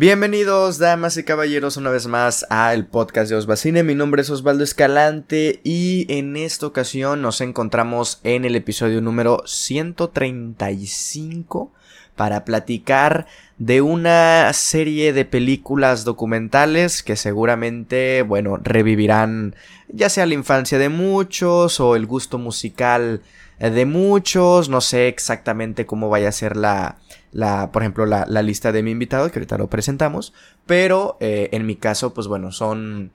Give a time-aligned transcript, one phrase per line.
[0.00, 3.82] Bienvenidos, damas y caballeros, una vez más a el podcast de Osbacine.
[3.82, 9.42] Mi nombre es Osvaldo Escalante y en esta ocasión nos encontramos en el episodio número
[9.44, 11.70] 135
[12.16, 13.26] para platicar
[13.58, 19.54] de una serie de películas documentales que seguramente, bueno, revivirán
[19.88, 23.20] ya sea la infancia de muchos o el gusto musical
[23.68, 24.68] de muchos.
[24.70, 26.96] No sé exactamente cómo vaya a ser la,
[27.32, 30.32] la, por ejemplo, la, la, lista de mi invitado, que ahorita lo presentamos.
[30.64, 33.12] Pero eh, en mi caso, pues bueno, son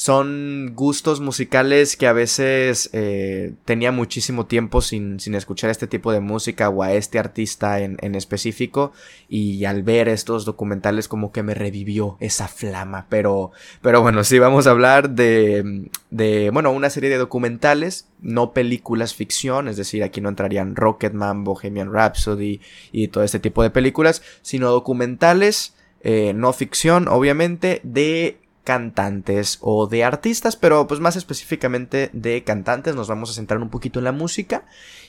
[0.00, 6.10] son gustos musicales que a veces eh, tenía muchísimo tiempo sin, sin, escuchar este tipo
[6.10, 8.92] de música o a este artista en, en, específico
[9.28, 13.08] y al ver estos documentales como que me revivió esa flama.
[13.10, 13.50] Pero
[13.82, 19.14] pero bueno sí vamos a hablar de, de bueno una serie de documentales no películas
[19.14, 24.22] ficción es decir aquí no entrarían Rocketman Bohemian Rhapsody y todo este tipo de películas
[24.40, 28.38] sino documentales eh, no ficción obviamente de
[28.70, 32.94] cantantes o de artistas, pero pues más específicamente de cantantes.
[32.94, 34.62] Nos vamos a centrar un poquito en la música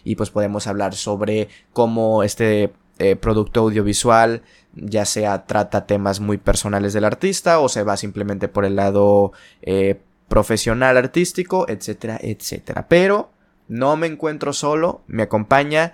[0.04, 4.42] y pues podemos hablar sobre cómo este eh, producto audiovisual
[4.74, 9.32] ya sea trata temas muy personales del artista o se va simplemente por el lado
[9.62, 12.88] eh, profesional artístico, etcétera, etcétera.
[12.88, 13.30] Pero
[13.68, 15.94] no me encuentro solo, me acompaña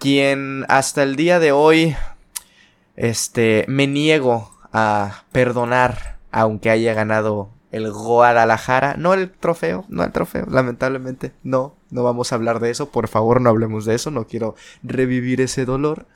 [0.00, 1.94] quien hasta el día de hoy
[2.96, 10.10] este me niego a perdonar aunque haya ganado el Guadalajara, no el trofeo, no el
[10.10, 14.10] trofeo, lamentablemente, no, no vamos a hablar de eso, por favor no hablemos de eso,
[14.10, 16.06] no quiero revivir ese dolor,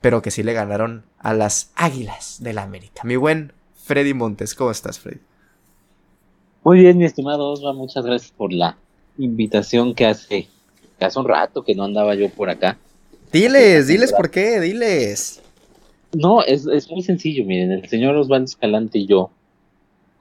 [0.00, 3.02] pero que sí le ganaron a las Águilas del la América.
[3.02, 5.18] Mi buen Freddy Montes, ¿cómo estás, Freddy?
[6.62, 8.76] Muy bien, mi estimado Osva, muchas gracias por la
[9.18, 10.46] invitación que hace,
[11.00, 12.78] que hace un rato que no andaba yo por acá.
[13.32, 15.42] Diles, diles por qué, diles.
[16.12, 19.32] No, es, es muy sencillo, miren, el señor Osvaldo Escalante y yo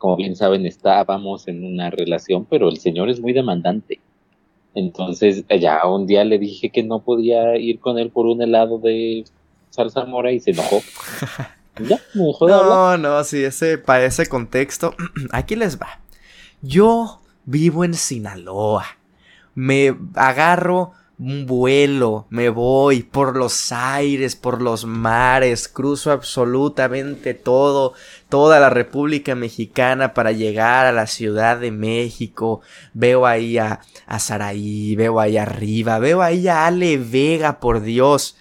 [0.04, 4.02] como bien saben, estábamos en una relación, pero el señor es muy demandante.
[4.76, 8.80] Entonces, ya un día le dije que no podía ir con él por un helado
[8.80, 9.24] de
[9.70, 10.82] salsa mora y se enojó.
[11.88, 14.94] ya, me dejó de no, no, sí, ese, para ese contexto,
[15.32, 16.02] aquí les va.
[16.62, 18.84] Yo vivo en Sinaloa.
[19.56, 20.92] Me agarro
[21.26, 27.94] un vuelo, me voy por los aires, por los mares, cruzo absolutamente todo,
[28.28, 32.60] toda la República Mexicana para llegar a la Ciudad de México.
[32.94, 38.36] Veo ahí a, a Saraí, veo ahí arriba, veo ahí a Ale Vega, por Dios.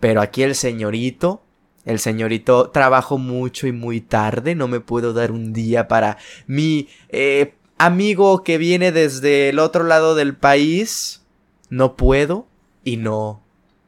[0.00, 1.42] Pero aquí el señorito,
[1.84, 6.88] el señorito trabajo mucho y muy tarde, no me puedo dar un día para mi
[7.10, 11.20] eh, amigo que viene desde el otro lado del país
[11.76, 12.46] no puedo
[12.84, 13.42] y no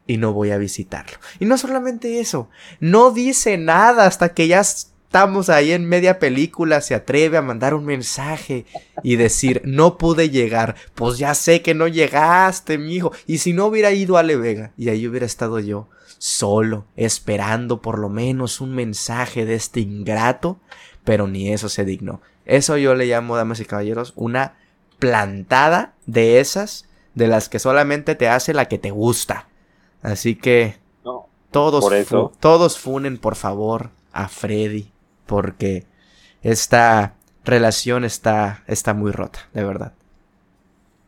[0.08, 1.18] y no voy a visitarlo.
[1.40, 2.48] Y no solamente eso,
[2.80, 7.74] no dice nada hasta que ya estamos ahí en media película, se atreve a mandar
[7.74, 8.66] un mensaje
[9.02, 13.12] y decir, no pude llegar, pues ya sé que no llegaste, mi hijo.
[13.26, 17.82] Y si no hubiera ido a Le Vega y ahí hubiera estado yo, solo, esperando
[17.82, 20.60] por lo menos un mensaje de este ingrato,
[21.04, 22.20] pero ni eso se dignó.
[22.44, 24.54] Eso yo le llamo, damas y caballeros, una
[24.98, 26.85] plantada de esas
[27.16, 29.48] de las que solamente te hace la que te gusta.
[30.02, 30.76] Así que
[31.50, 31.90] todos,
[32.38, 34.90] todos funen por favor a Freddy
[35.24, 35.84] porque
[36.42, 39.92] esta relación está, está muy rota, de verdad.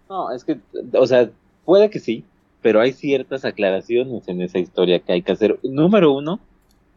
[0.09, 0.59] No, es que,
[0.95, 1.29] o sea,
[1.67, 2.25] puede que sí,
[2.63, 5.59] pero hay ciertas aclaraciones en esa historia que hay que hacer.
[5.63, 6.41] Número uno,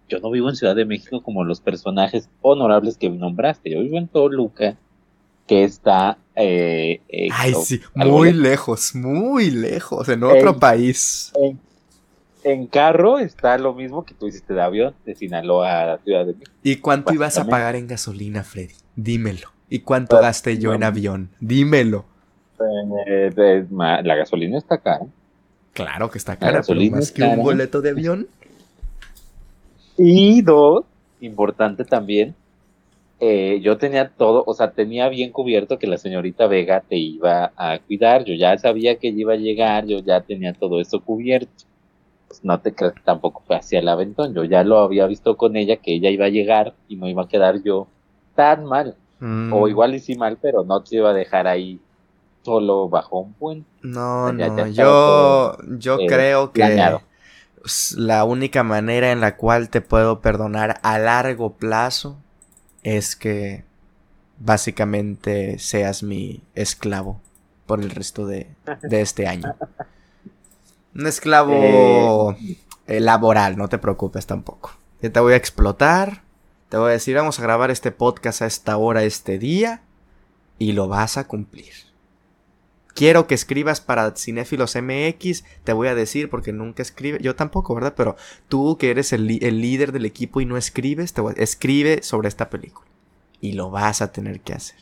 [0.08, 3.98] yo no vivo en Ciudad de México como los personajes honorables que nombraste, yo vivo
[3.98, 4.78] en Toluca
[5.48, 6.18] que está...
[6.36, 11.32] Eh, eh, Ay, sí, muy lejos, muy lejos, en otro país.
[12.44, 16.26] En, carro está lo mismo que tú hiciste de avión, de Sinaloa a la Ciudad
[16.26, 16.52] de México.
[16.64, 18.76] ¿Y cuánto ibas a pagar en gasolina, Freddy?
[18.96, 19.50] Dímelo.
[19.70, 21.30] ¿Y cuánto pues, gasté yo en avión?
[21.40, 22.06] Dímelo.
[23.08, 25.06] Eh, la gasolina está cara.
[25.74, 28.28] Claro que está cara, pero más que un boleto de avión.
[29.98, 30.84] Y dos,
[31.22, 32.36] importante también,
[33.24, 37.52] eh, yo tenía todo, o sea, tenía bien cubierto que la señorita Vega te iba
[37.56, 41.02] a cuidar, yo ya sabía que ella iba a llegar, yo ya tenía todo eso
[41.02, 41.66] cubierto.
[42.28, 45.38] Pues no te creas que tampoco fue hacia el aventón, yo ya lo había visto
[45.38, 47.88] con ella, que ella iba a llegar y no iba a quedar yo
[48.34, 48.96] tan mal.
[49.20, 49.68] O mm.
[49.68, 51.80] igual hice mal, pero no te iba a dejar ahí
[52.42, 53.70] solo bajo un puente.
[53.84, 56.98] No, no, yo, yo eh, creo que
[57.98, 62.18] la única manera en la cual te puedo perdonar a largo plazo
[62.84, 63.64] es que
[64.40, 67.22] básicamente seas mi esclavo
[67.66, 68.48] por el resto de,
[68.90, 69.56] este año.
[70.96, 72.58] Un esclavo eh.
[72.88, 74.72] Eh, laboral, no te preocupes tampoco.
[75.02, 76.24] Yo te voy a explotar,
[76.70, 79.82] Te voy a decir, vamos a grabar este podcast a esta hora, este día,
[80.58, 81.91] y lo vas a cumplir.
[82.94, 87.74] Quiero que escribas para Cinéfilos MX, te voy a decir porque nunca escribe, yo tampoco,
[87.74, 87.94] ¿verdad?
[87.96, 88.16] Pero
[88.50, 92.88] tú que eres el, líder del equipo y no escribes, te escribe sobre esta película.
[93.40, 94.78] Y lo vas a tener que hacer.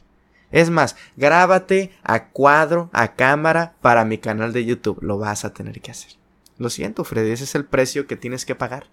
[0.52, 5.00] Es más, grábate a cuadro, a cámara para mi canal de YouTube.
[5.02, 6.14] Lo vas a tener que hacer.
[6.58, 8.88] Lo siento, Freddy, ese es el precio que tienes que pagar.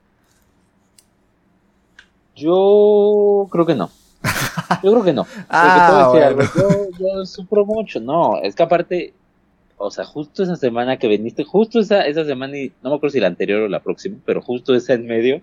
[2.36, 3.90] Yo creo que no.
[4.82, 5.26] Yo creo que no.
[5.48, 8.00] ah, yo, yo, sufro mucho.
[8.00, 9.14] No, es que aparte,
[9.76, 13.12] o sea, justo esa semana que viniste, justo esa, esa semana, y no me acuerdo
[13.12, 15.40] si la anterior o la próxima, pero justo esa en medio,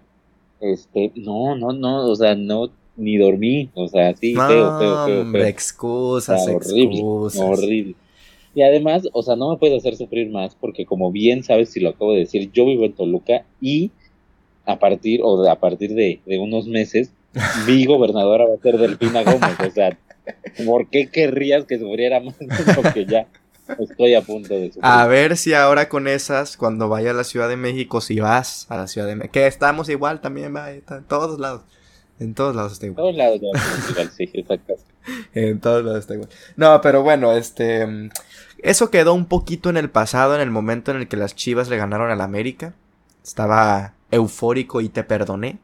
[0.60, 5.32] este, no, no, no, o sea, no, ni dormí, o sea, sí, feo, feo, feo,
[5.32, 5.44] feo.
[5.46, 7.96] excusas, horrible, horrible.
[8.56, 11.80] Y además, o sea, no me puedes hacer sufrir más porque como bien sabes, si
[11.80, 13.92] lo acabo de decir, yo vivo en Toluca y
[14.66, 17.12] a partir, o de, a partir de, de unos meses,
[17.66, 19.56] mi gobernadora va a ser Delfina Gómez.
[19.60, 19.98] O sea,
[20.66, 22.36] ¿por qué querrías que sufriera más
[22.94, 23.28] que ya
[23.80, 24.86] estoy a punto de sufrir?
[24.86, 28.66] A ver si ahora con esas, cuando vaya a la Ciudad de México, si vas
[28.70, 31.62] a la Ciudad de México, que estamos igual también, va, en todos lados.
[32.20, 33.08] En todos lados está igual.
[33.08, 33.60] En todos lados
[33.90, 34.76] igual, sí, exacto.
[35.34, 36.30] en todos lados está igual.
[36.56, 38.10] No, pero bueno, este...
[38.60, 41.68] Eso quedó un poquito en el pasado, en el momento en el que las Chivas
[41.68, 42.74] le ganaron al América.
[43.22, 45.58] Estaba eufórico y te perdoné.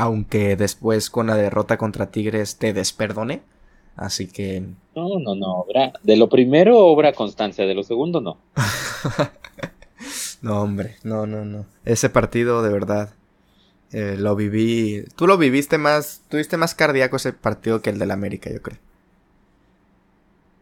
[0.00, 3.42] Aunque después con la derrota contra Tigres te desperdoné.
[3.96, 4.62] Así que.
[4.94, 5.54] No, no, no.
[5.56, 7.66] Obra, de lo primero, obra constancia.
[7.66, 8.38] De lo segundo, no.
[10.42, 10.96] no, hombre.
[11.02, 11.66] No, no, no.
[11.84, 13.10] Ese partido, de verdad.
[13.90, 15.02] Eh, lo viví.
[15.16, 16.22] Tú lo viviste más.
[16.28, 18.78] Tuviste más cardíaco ese partido que el del América, yo creo.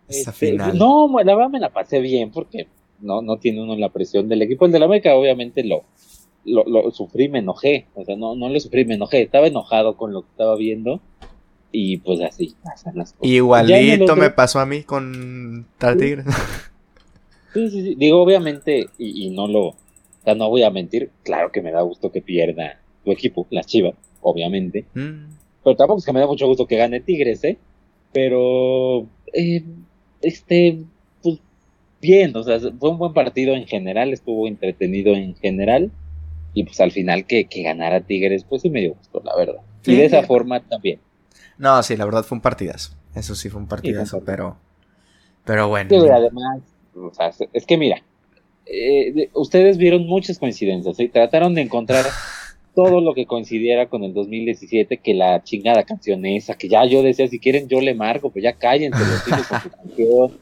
[0.08, 0.78] Esa este, final.
[0.78, 2.68] No, la verdad me la pasé bien porque
[3.00, 4.64] no, no tiene uno la presión del equipo.
[4.64, 5.84] El del América, obviamente, lo,
[6.46, 9.96] lo, lo, sufrí, me enojé, o sea, no, no lo sufrí, me enojé, estaba enojado
[9.96, 11.00] con lo que estaba viendo
[11.72, 13.30] y pues así pasan las cosas.
[13.30, 16.24] Igualito me pasó a mí con Tal Tigre.
[17.52, 19.76] Sí, sí, sí, digo, obviamente, y, no lo, o
[20.24, 23.66] sea, no voy a mentir, claro que me da gusto que pierda tu equipo, las
[23.66, 25.24] Chivas, obviamente, mm.
[25.64, 27.56] pero tampoco es que me da mucho gusto que gane Tigres, ¿eh?
[28.12, 29.64] Pero, eh,
[30.20, 30.82] este,
[31.22, 31.38] pues,
[32.02, 35.90] bien, o sea, fue un buen partido en general, estuvo entretenido en general
[36.56, 39.60] y pues al final que, que ganara Tigres, pues sí me dio gusto, la verdad.
[39.84, 40.98] y de esa forma también.
[41.58, 42.94] No, sí, la verdad fue un partidazo.
[43.14, 44.56] Eso sí fue un partidazo, pero.
[45.44, 45.90] Pero bueno.
[45.90, 46.62] Sí, además,
[46.94, 48.02] o sea, es que mira,
[48.64, 52.06] eh, ustedes vieron muchas coincidencias y trataron de encontrar
[52.74, 57.02] todo lo que coincidiera con el 2017, que la chingada canción esa, que ya yo
[57.02, 60.38] decía, si quieren yo le marco, pues ya cállense los con su canción.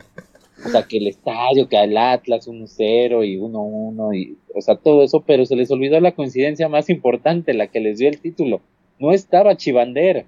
[0.64, 5.02] O sea, que el estadio, que al Atlas 1-0 y 1-1, y, o sea, todo
[5.02, 8.60] eso, pero se les olvidó la coincidencia más importante, la que les dio el título.
[8.98, 10.26] No estaba Chivander.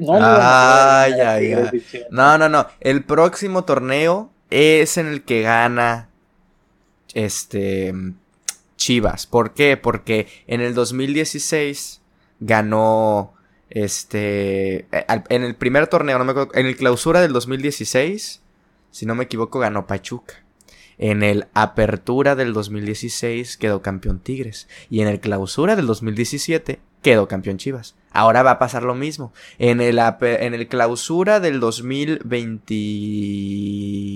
[0.00, 1.54] No, ay, ay,
[2.10, 2.66] no, no, no.
[2.80, 6.08] El próximo torneo es en el que gana
[7.14, 7.94] este
[8.76, 9.26] Chivas.
[9.26, 9.76] ¿Por qué?
[9.76, 12.00] Porque en el 2016
[12.40, 13.34] ganó
[13.70, 18.41] este eh, en el primer torneo, no me acuerdo, en el clausura del 2016
[18.92, 20.34] si no me equivoco, ganó Pachuca.
[20.98, 24.68] En el Apertura del 2016 quedó campeón Tigres.
[24.88, 27.96] Y en el Clausura del 2017 quedó campeón Chivas.
[28.12, 29.32] Ahora va a pasar lo mismo.
[29.58, 32.74] En el, en el Clausura del 2020...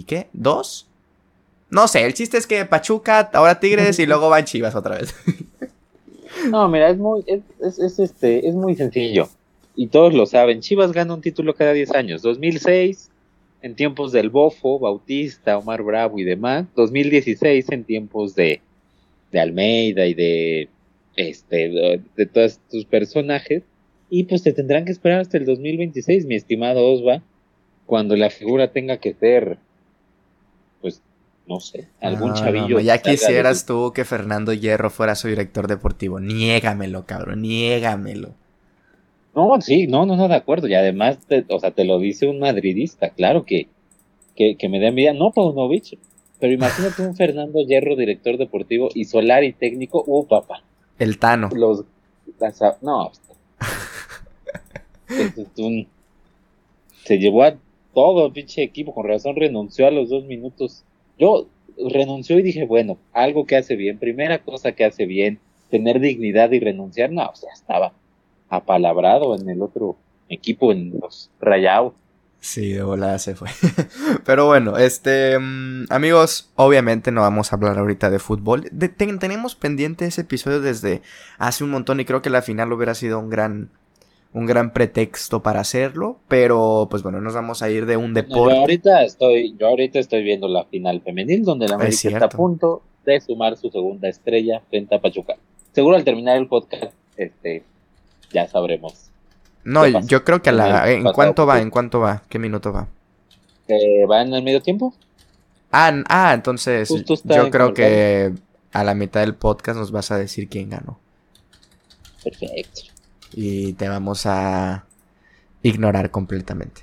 [0.06, 0.28] ¿Qué?
[0.32, 0.86] ¿Dos?
[1.70, 5.12] No sé, el chiste es que Pachuca, ahora Tigres y luego van Chivas otra vez.
[6.50, 9.28] No, mira, es muy, es, es, este, es muy sencillo.
[9.74, 10.60] Y todos lo saben.
[10.60, 12.22] Chivas gana un título cada 10 años.
[12.22, 13.10] 2006,
[13.66, 18.60] en tiempos del Bofo, Bautista, Omar Bravo y demás, 2016 en tiempos de,
[19.32, 20.68] de Almeida y de
[21.16, 21.68] este
[22.16, 23.64] de, todos estos personajes
[24.08, 27.22] y pues te tendrán que esperar hasta el 2026, mi estimado Osva,
[27.86, 29.58] cuando la figura tenga que ser
[30.80, 31.02] pues
[31.48, 32.78] no sé, algún chavillo.
[32.78, 36.20] ya quisieras tú que Fernando Hierro fuera su director deportivo.
[36.20, 38.34] Niégamelo, cabrón, niégamelo.
[39.36, 40.66] No, sí, no, no, no, de acuerdo.
[40.66, 41.18] Y además,
[41.50, 43.68] o sea, te lo dice un madridista, claro que,
[44.34, 45.12] que, me da envidia.
[45.12, 45.98] No Paunovic,
[46.40, 50.62] pero imagínate un Fernando Hierro, director deportivo, y Solari técnico, uh, papá.
[50.98, 51.50] El Tano.
[51.54, 51.84] Los,
[52.80, 53.12] no,
[57.04, 57.56] se llevó a
[57.92, 60.82] todo el pinche equipo, con razón renunció a los dos minutos.
[61.18, 61.46] Yo
[61.90, 66.52] renunció y dije, bueno, algo que hace bien, primera cosa que hace bien, tener dignidad
[66.52, 67.92] y renunciar, no, o sea, estaba
[68.48, 69.96] apalabrado en el otro
[70.28, 71.92] equipo, en los Rayados.
[72.40, 73.48] Sí, de volada se fue.
[74.24, 78.70] Pero bueno, este, mm, amigos, obviamente no vamos a hablar ahorita de fútbol.
[79.18, 81.02] tenemos pendiente ese episodio desde
[81.38, 83.70] hace un montón y creo que la final hubiera sido un gran,
[84.32, 88.54] un gran pretexto para hacerlo, pero pues bueno, nos vamos a ir de un deporte.
[88.54, 92.28] yo ahorita estoy, yo ahorita estoy viendo la final femenil donde la América está a
[92.28, 95.36] punto de sumar su segunda estrella frente a Pachuca.
[95.72, 97.64] Seguro al terminar el podcast, este,
[98.32, 99.10] ya sabremos.
[99.64, 101.60] No, yo creo que a la, ¿en cuánto va?
[101.60, 102.22] ¿En cuánto va?
[102.28, 102.86] ¿Qué minuto va?
[103.68, 104.94] Eh, ¿Va en el medio tiempo?
[105.72, 106.88] Ah, ah entonces
[107.24, 108.32] yo creo que
[108.72, 110.98] a la mitad del podcast nos vas a decir quién ganó.
[112.22, 112.96] Perfecto
[113.32, 114.86] y te vamos a
[115.62, 116.82] ignorar completamente.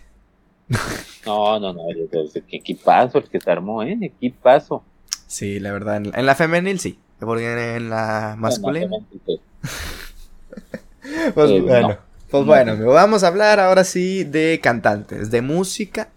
[1.26, 3.98] No, no, no, qué equipazo el que se armó, ¿eh?
[4.02, 4.84] Equipazo.
[5.26, 8.98] Sí, la verdad, en, la femenil sí, porque en la masculina.
[11.34, 11.98] pues eh, bueno,
[12.30, 16.10] pues bueno, vamos a hablar ahora sí de cantantes, de música,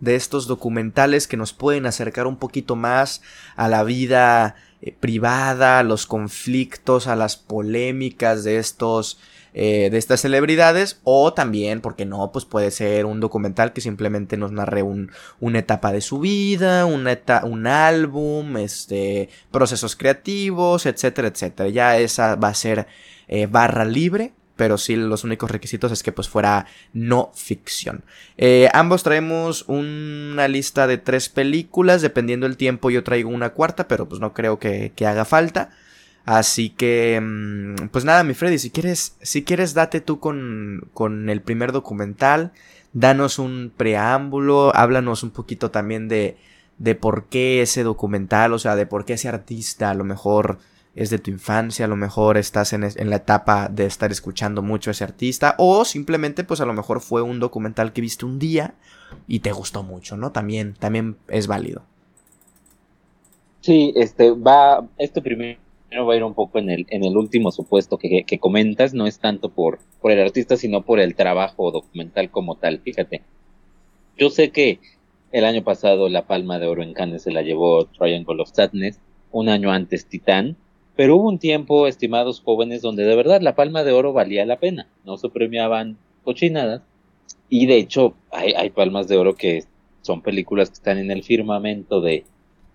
[0.00, 3.22] de estos documentales que nos pueden acercar un poquito más
[3.56, 9.18] a la vida eh, privada, a los conflictos, a las polémicas de estos
[9.56, 14.36] eh, de estas celebridades o también, porque no, pues puede ser un documental que simplemente
[14.36, 21.28] nos narre un, una etapa de su vida, una un álbum, este, procesos creativos, etcétera,
[21.28, 21.68] etcétera.
[21.68, 22.88] Ya esa va a ser
[23.28, 28.04] eh, barra libre pero sí los únicos requisitos es que pues fuera no ficción.
[28.36, 33.88] Eh, ambos traemos una lista de tres películas, dependiendo el tiempo yo traigo una cuarta,
[33.88, 35.70] pero pues no creo que, que haga falta.
[36.24, 41.28] Así que, mm, pues nada, mi Freddy, si quieres, si quieres, date tú con, con
[41.28, 42.52] el primer documental,
[42.92, 46.38] danos un preámbulo, háblanos un poquito también de,
[46.78, 50.58] de por qué ese documental, o sea, de por qué ese artista a lo mejor
[50.94, 54.62] es de tu infancia, a lo mejor estás en, en, la etapa de estar escuchando
[54.62, 58.24] mucho a ese artista, o simplemente pues a lo mejor fue un documental que viste
[58.24, 58.74] un día
[59.26, 60.32] y te gustó mucho, ¿no?
[60.32, 61.82] También, también es válido.
[63.60, 65.58] Sí, este va, este primer
[66.02, 69.06] va a ir un poco en el, en el último supuesto que, que, comentas, no
[69.06, 72.80] es tanto por, por el artista, sino por el trabajo documental como tal.
[72.80, 73.22] Fíjate,
[74.18, 74.80] yo sé que
[75.32, 79.00] el año pasado la Palma de Oro en Cannes se la llevó Triangle of Sadness,
[79.30, 80.56] un año antes Titán,
[80.96, 84.58] pero hubo un tiempo, estimados jóvenes, donde de verdad la Palma de Oro valía la
[84.58, 86.82] pena, no se premiaban cochinadas,
[87.48, 89.64] y de hecho hay, hay palmas de oro que
[90.02, 92.24] son películas que están en el firmamento de,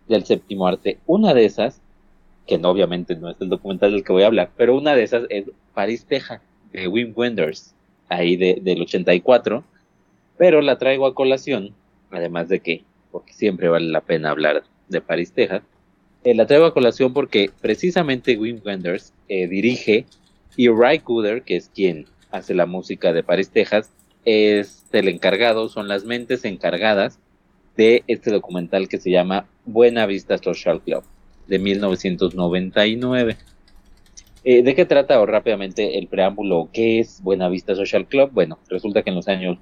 [0.07, 0.99] del séptimo arte.
[1.05, 1.81] Una de esas
[2.49, 5.03] que no, obviamente no es el documental del que voy a hablar, pero una de
[5.03, 5.45] esas es
[5.75, 6.41] París, Texas,
[6.73, 7.75] de Wim Wenders,
[8.09, 9.63] ahí de, del 84,
[10.35, 11.75] pero la traigo a colación,
[12.09, 15.61] además de que, porque siempre vale la pena hablar de París, Texas,
[16.23, 20.05] eh, la traigo a colación porque precisamente Wim Wenders eh, dirige
[20.55, 23.91] y Ray Cooder, que es quien hace la música de París, Texas,
[24.25, 27.19] es el encargado, son las mentes encargadas
[27.77, 31.03] de este documental que se llama Buena Vista Social Club
[31.47, 33.37] de 1999.
[34.43, 36.69] Eh, ¿De qué trata rápidamente el preámbulo?
[36.71, 38.29] ¿Qué es Buenavista Social Club?
[38.31, 39.57] Bueno, resulta que en los años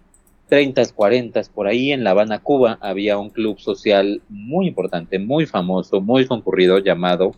[0.50, 5.46] 30, 40, por ahí en La Habana, Cuba, había un club social muy importante, muy
[5.46, 7.36] famoso, muy concurrido llamado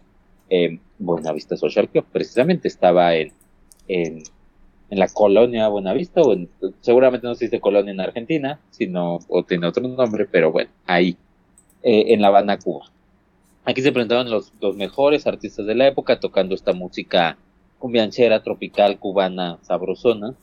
[0.49, 2.05] eh, Buenavista Social Club.
[2.11, 3.33] Precisamente estaba en,
[3.87, 4.23] en,
[4.91, 6.35] la colonia Buenavista, o
[6.81, 11.17] seguramente no se dice colonia en Argentina, sino o tiene otro nombre, pero bueno, ahí,
[11.81, 12.85] eh, en La Habana, Cuba.
[13.65, 17.37] Aquí se presentaban los, los mejores artistas de la época tocando esta música
[17.79, 20.35] cumbianchera, tropical, cubana, sabrosona,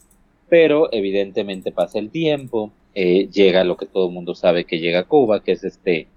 [0.49, 5.01] pero evidentemente pasa el tiempo, eh, llega lo que todo el mundo sabe que llega
[5.01, 6.09] a Cuba, que es este,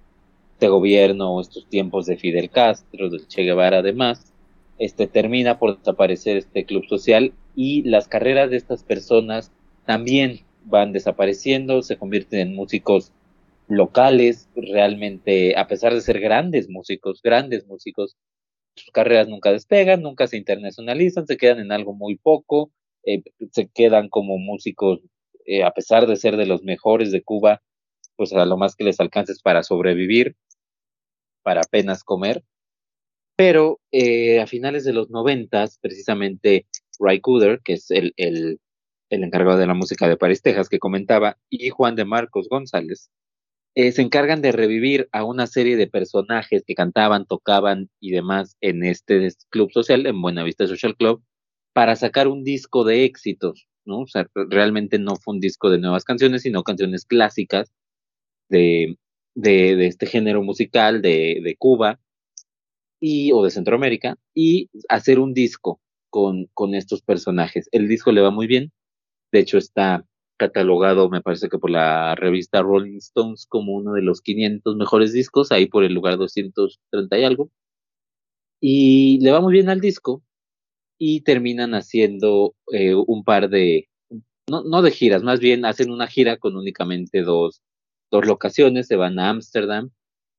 [0.54, 4.34] este gobierno, estos tiempos de Fidel Castro, del Che Guevara además,
[4.78, 9.52] este termina por desaparecer este club social y las carreras de estas personas
[9.86, 13.12] también van desapareciendo, se convierten en músicos
[13.68, 18.16] locales, realmente, a pesar de ser grandes músicos, grandes músicos,
[18.76, 22.72] sus carreras nunca despegan, nunca se internacionalizan, se quedan en algo muy poco,
[23.03, 25.00] eh, se quedan como músicos,
[25.46, 27.62] eh, a pesar de ser de los mejores de Cuba,
[28.15, 30.36] pues a lo más que les alcanza es para sobrevivir,
[31.44, 32.44] para apenas comer.
[33.36, 36.68] Pero eh, a finales de los noventas, precisamente
[37.00, 38.60] Ray Cooder, que es el, el,
[39.10, 43.10] el encargado de la música de París, Texas, que comentaba, y Juan de Marcos González,
[43.75, 48.84] se encargan de revivir a una serie de personajes que cantaban, tocaban y demás en
[48.84, 51.24] este club social, en Buenavista Social Club,
[51.74, 54.02] para sacar un disco de éxitos, ¿no?
[54.02, 57.72] O sea, realmente no fue un disco de nuevas canciones, sino canciones clásicas
[58.50, 58.98] de,
[59.36, 62.00] de, este género musical de, de Cuba
[63.00, 67.70] y, o de Centroamérica, y hacer un disco con, con estos personajes.
[67.72, 68.72] El disco le va muy bien,
[69.32, 70.06] de hecho está
[70.38, 75.14] catalogado, me parece que por la revista Rolling Stones, como uno de los 500 mejores
[75.14, 77.52] discos, ahí por el lugar 230 y algo.
[78.62, 80.24] Y le va muy bien al disco
[81.00, 83.88] y terminan haciendo eh, un par de
[84.50, 87.62] no, no de giras, más bien hacen una gira con únicamente dos,
[88.12, 89.91] dos locaciones, se van a Ámsterdam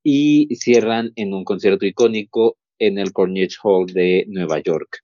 [0.02, 4.98] y cierran en un concierto icónico en el Carnegie Hall de Nueva York.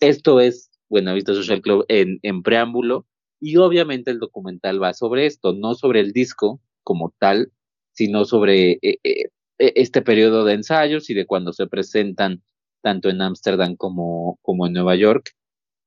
[0.00, 3.06] Esto es Buenavista Social Club en, en preámbulo
[3.40, 7.52] y obviamente el documental va sobre esto, no sobre el disco como tal,
[7.92, 9.28] sino sobre eh, eh,
[9.58, 12.42] e, este periodo de ensayos y de cuando se presentan
[12.82, 15.32] tanto en Ámsterdam como, como en Nueva York.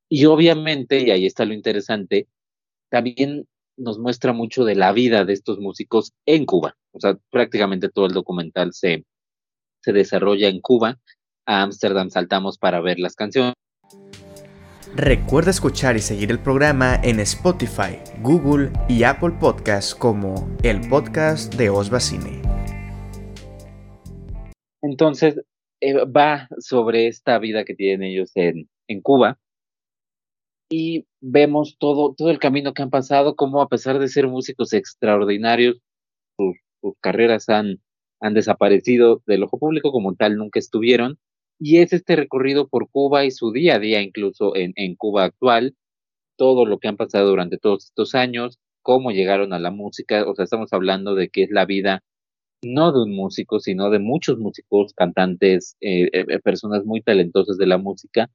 [0.10, 2.28] Y obviamente, y ahí está lo interesante,
[2.90, 3.48] también
[3.78, 6.76] nos muestra mucho de la vida de estos músicos en Cuba.
[6.92, 9.06] O sea, prácticamente todo el documental se,
[9.82, 11.00] se desarrolla en Cuba.
[11.46, 13.54] A Ámsterdam saltamos para ver las canciones.
[14.96, 21.56] Recuerda escuchar y seguir el programa en Spotify, Google y Apple Podcasts como el podcast
[21.56, 22.44] de Osva Cine.
[24.84, 25.42] Entonces,
[25.84, 29.38] eh, va sobre esta vida que tienen ellos en, en Cuba
[30.70, 34.72] y vemos todo, todo el camino que han pasado, como a pesar de ser músicos
[34.72, 35.82] extraordinarios,
[36.38, 36.56] sus,
[37.02, 37.82] carreras han,
[38.22, 41.20] han desaparecido del ojo público como tal, nunca estuvieron.
[41.60, 45.26] Y es este recorrido por Cuba y su día a día, incluso en, en Cuba
[45.26, 45.76] actual,
[46.38, 50.34] todo lo que han pasado durante todos estos años, cómo llegaron a la música, o
[50.34, 52.04] sea, estamos hablando de que es la vida
[52.64, 57.68] no de un músico, sino de muchos músicos, cantantes, eh, eh, personas muy talentosas de
[57.68, 58.30] la música,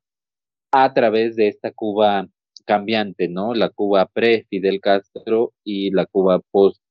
[0.73, 2.29] a través de esta Cuba
[2.67, 3.55] cambiante, ¿no?
[3.55, 6.83] La Cuba pre-Fidel Castro y la Cuba post,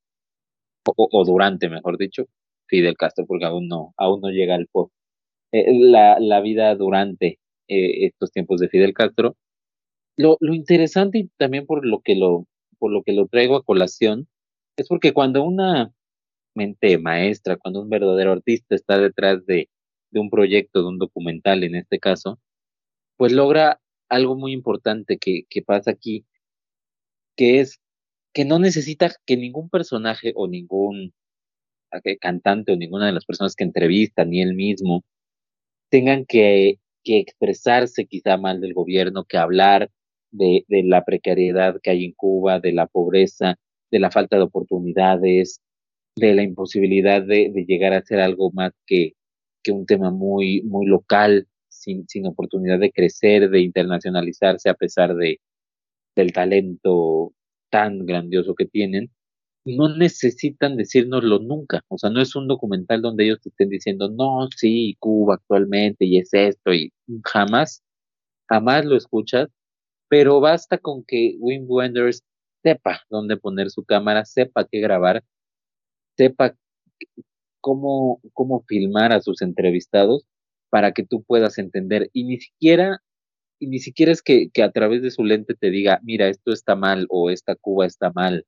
[0.84, 2.26] o, durante, mejor dicho,
[2.66, 4.92] Fidel Castro, porque aún no, aún no llega al post.
[5.52, 9.36] Eh, la, la, vida durante eh, estos tiempos de Fidel Castro.
[10.16, 12.46] Lo, lo interesante y también por lo que lo,
[12.78, 14.28] por lo que lo traigo a colación,
[14.76, 15.92] es porque cuando una
[17.00, 19.68] maestra, cuando un verdadero artista está detrás de,
[20.12, 22.38] un proyecto, de un documental en este caso,
[23.16, 26.24] pues logra algo muy importante que, pasa aquí,
[27.36, 27.80] que es
[28.32, 31.12] que no necesita que ningún personaje o ningún
[32.20, 35.04] cantante o ninguna de las personas que entrevistan, ni él mismo,
[35.90, 39.90] tengan que, que expresarse quizá mal del gobierno, que hablar
[40.30, 43.56] de, de, la precariedad que hay en Cuba, de la pobreza,
[43.90, 45.62] de la falta de oportunidades,
[46.18, 49.14] de la imposibilidad de, llegar a ser algo más que,
[49.70, 55.40] un tema muy, local, sin, oportunidad de crecer, de internacionalizarse a pesar de,
[56.16, 57.34] del talento
[57.70, 59.10] tan grandioso que tienen,
[59.64, 61.82] no necesitan decírnoslo nunca.
[61.88, 66.06] O sea, no es un documental donde ellos te estén diciendo, no, sí, Cuba actualmente
[66.06, 66.92] y es esto, y
[67.24, 67.82] jamás,
[68.48, 69.48] jamás lo escuchas,
[70.08, 72.22] pero basta con que Wim Wenders
[72.62, 75.22] sepa dónde poner su cámara, sepa qué grabar,
[76.18, 76.54] sepa
[77.60, 80.26] cómo, cómo filmar a sus entrevistados
[80.70, 82.10] para que tú puedas entender.
[82.12, 83.00] Y ni siquiera,
[83.60, 86.52] y ni siquiera es que, que a través de su lente te diga, mira, esto
[86.52, 88.46] está mal o esta Cuba está mal.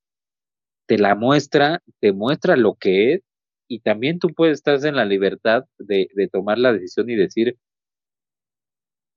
[0.87, 3.23] Te la muestra, te muestra lo que es
[3.69, 7.57] y también tú puedes estar en la libertad de, de tomar la decisión y decir,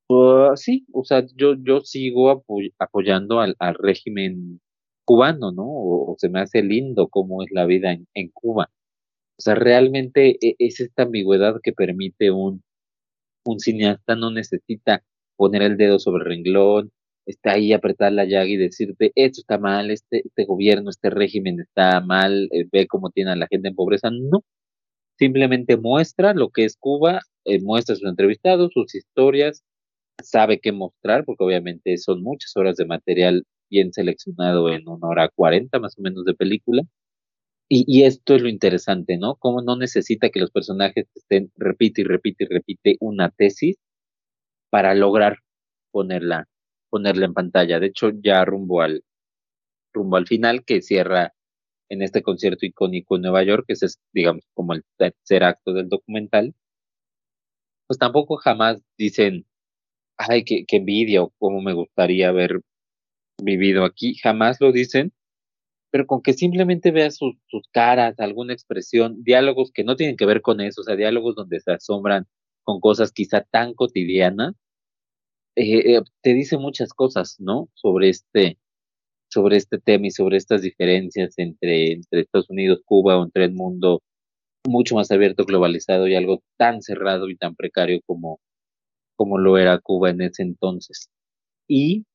[0.09, 2.45] uh, sí, o sea, yo, yo sigo
[2.79, 4.61] apoyando al, régimen
[5.05, 5.65] cubano, ¿no?
[5.65, 8.69] O, se me hace lindo cómo es la vida en, Cuba.
[9.37, 12.63] O sea, realmente e, es esta ambigüedad que permite un,
[13.45, 15.03] un cineasta no necesita
[15.35, 16.91] poner el dedo sobre el renglón,
[17.25, 21.59] está ahí apretar la llaga y decirte, esto está mal, este, este gobierno, este régimen
[21.59, 24.09] está mal, eh, ve cómo tiene a la gente en pobreza.
[24.11, 24.43] No,
[25.17, 29.63] simplemente muestra lo que es Cuba, eh, muestra sus entrevistados, sus historias,
[30.21, 35.29] sabe qué mostrar, porque obviamente son muchas horas de material bien seleccionado en una hora
[35.29, 36.83] cuarenta más o menos de película.
[37.69, 39.35] Y, esto es lo interesante, ¿no?
[39.37, 43.77] Cómo no necesita que los personajes estén, repite y repite y repite una tesis
[44.69, 45.39] para lograr
[45.91, 46.47] ponerla,
[46.89, 47.79] ponerla en pantalla.
[47.79, 49.03] De hecho, ya rumbo al,
[49.93, 51.33] rumbo al final que cierra
[51.89, 55.89] en este concierto icónico en Nueva York, que es, digamos, como el tercer acto del
[55.89, 56.53] documental,
[57.87, 59.45] pues tampoco jamás dicen,
[60.17, 62.61] ay, qué, qué envidia o cómo me gustaría haber
[63.41, 64.15] vivido aquí.
[64.15, 65.13] Jamás lo dicen,
[65.91, 67.35] pero con que simplemente veas sus,
[67.71, 71.59] caras, alguna expresión, diálogos que no tienen que ver con eso, o sea, diálogos donde
[71.59, 72.25] se asombran
[72.63, 74.55] con cosas quizá tan cotidianas,
[75.55, 77.69] eh, eh, te dice muchas cosas, ¿no?
[77.75, 78.57] Sobre este,
[79.29, 83.53] sobre este tema y sobre estas diferencias entre, entre Estados Unidos, Cuba o entre el
[83.53, 84.01] mundo
[84.67, 88.39] mucho más abierto, globalizado y algo tan cerrado y tan precario como,
[89.15, 91.09] como lo era Cuba en ese entonces.
[91.67, 92.05] Y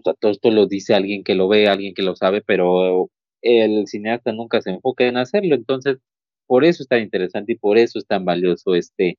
[0.00, 3.10] todo esto lo dice alguien que lo ve, alguien que lo sabe, pero
[3.42, 5.98] el cineasta nunca se enfoca en hacerlo, entonces
[6.46, 9.18] por eso es tan interesante y por eso es tan valioso este,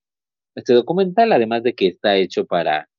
[0.55, 2.89] este documental, además de que está hecho para,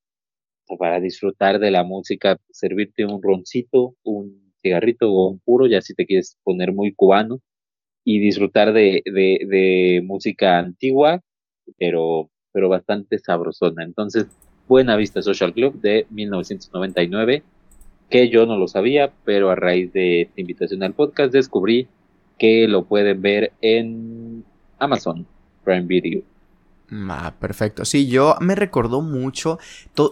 [0.79, 5.95] para disfrutar de la música, servirte un roncito, un cigarrito o un puro, ya si
[5.95, 7.41] te quieres poner muy cubano,
[8.05, 11.23] y disfrutar de, de, de música antigua,
[11.79, 13.83] pero, pero bastante sabrosona.
[13.83, 14.27] Entonces,
[14.69, 17.43] Buena Vista Social Club de 1999,
[18.11, 21.89] que yo no lo sabía, pero a raíz de esta invitación al podcast descubrí
[22.39, 24.45] que lo pueden ver en
[24.79, 25.27] Amazon
[25.65, 26.23] Prime Video.
[26.93, 27.85] Ah, perfecto.
[27.85, 29.59] Sí, yo me recordó mucho.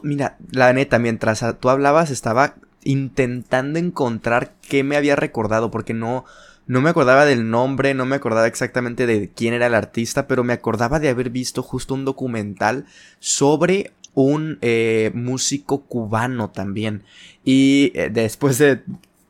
[0.03, 6.25] mira, la neta, mientras tú hablabas, estaba intentando encontrar qué me había recordado, porque no,
[6.67, 10.45] no me acordaba del nombre, no me acordaba exactamente de quién era el artista, pero
[10.45, 12.87] me acordaba de haber visto justo un documental
[13.21, 17.03] sobre un eh, músico cubano también.
[17.45, 18.83] Y eh, después de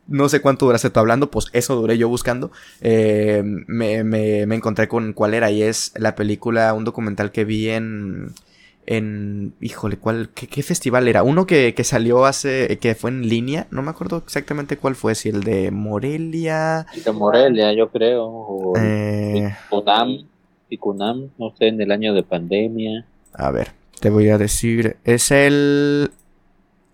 [0.07, 2.51] no sé cuánto duraste tú hablando, pues eso duré yo buscando.
[2.81, 7.45] Eh, me, me, me, encontré con cuál era y es la película, un documental que
[7.45, 8.33] vi en...
[8.85, 9.53] En...
[9.61, 10.29] Híjole, ¿cuál?
[10.35, 11.23] ¿Qué, festival era?
[11.23, 12.77] Uno que, que, salió hace...
[12.79, 16.85] que fue en línea, no me acuerdo exactamente cuál fue, si el de Morelia...
[16.93, 18.25] El de Morelia, yo creo.
[18.25, 19.55] O eh...
[20.69, 23.05] Icunam, no sé, en el año de pandemia.
[23.33, 24.97] A ver, te voy a decir...
[25.03, 26.11] Es el...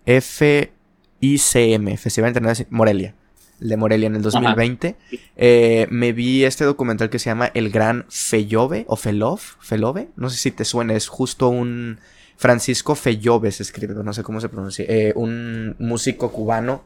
[0.06, 0.72] F...
[1.20, 3.14] ICM, Festival Internacional Morelia,
[3.60, 4.96] el de Morelia en el 2020.
[5.36, 10.30] Eh, me vi este documental que se llama El Gran Fellove o Felov, Felove, no
[10.30, 11.98] sé si te suena, es justo un
[12.36, 16.84] Francisco Fellove se escribe, no sé cómo se pronuncia, eh, un músico cubano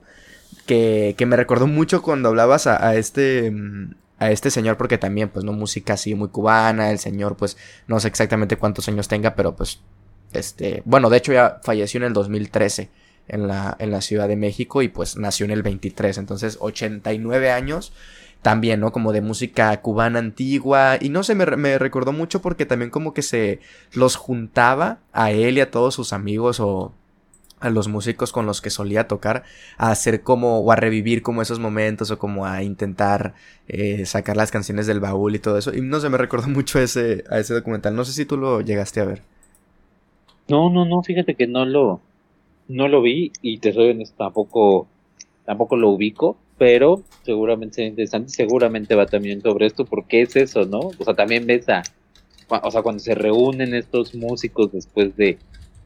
[0.66, 3.52] que, que, me recordó mucho cuando hablabas a, este
[4.18, 8.00] a este señor porque también pues no música así muy cubana, el señor pues no
[8.00, 9.80] sé exactamente cuántos años tenga, pero pues
[10.34, 12.90] este, bueno, de hecho ya falleció en el 2013
[13.28, 17.50] en la, en la Ciudad de México y pues nació en el 23, entonces 89
[17.50, 17.92] años
[18.42, 18.92] también, ¿no?
[18.92, 20.98] Como de música cubana antigua.
[21.00, 23.60] Y no sé, me, me, recordó mucho porque también como que se
[23.94, 26.92] los juntaba a él y a todos sus amigos o
[27.60, 29.44] a los músicos con los que solía tocar
[29.78, 33.34] a hacer como o a revivir como esos momentos o como a intentar
[33.66, 35.74] eh, sacar las canciones del baúl y todo eso.
[35.74, 37.96] Y no sé, me recordó mucho ese, a ese documental.
[37.96, 39.22] No sé si tú lo llegaste a ver.
[40.48, 42.00] No, no, no, fíjate que no lo,
[42.68, 44.86] no lo vi y te soy tampoco,
[45.44, 50.64] tampoco lo ubico, pero seguramente es interesante, seguramente va también sobre esto, porque es eso,
[50.64, 50.78] ¿no?
[50.78, 51.82] O sea, también ves a,
[52.48, 55.38] o sea, cuando se reúnen estos músicos después de,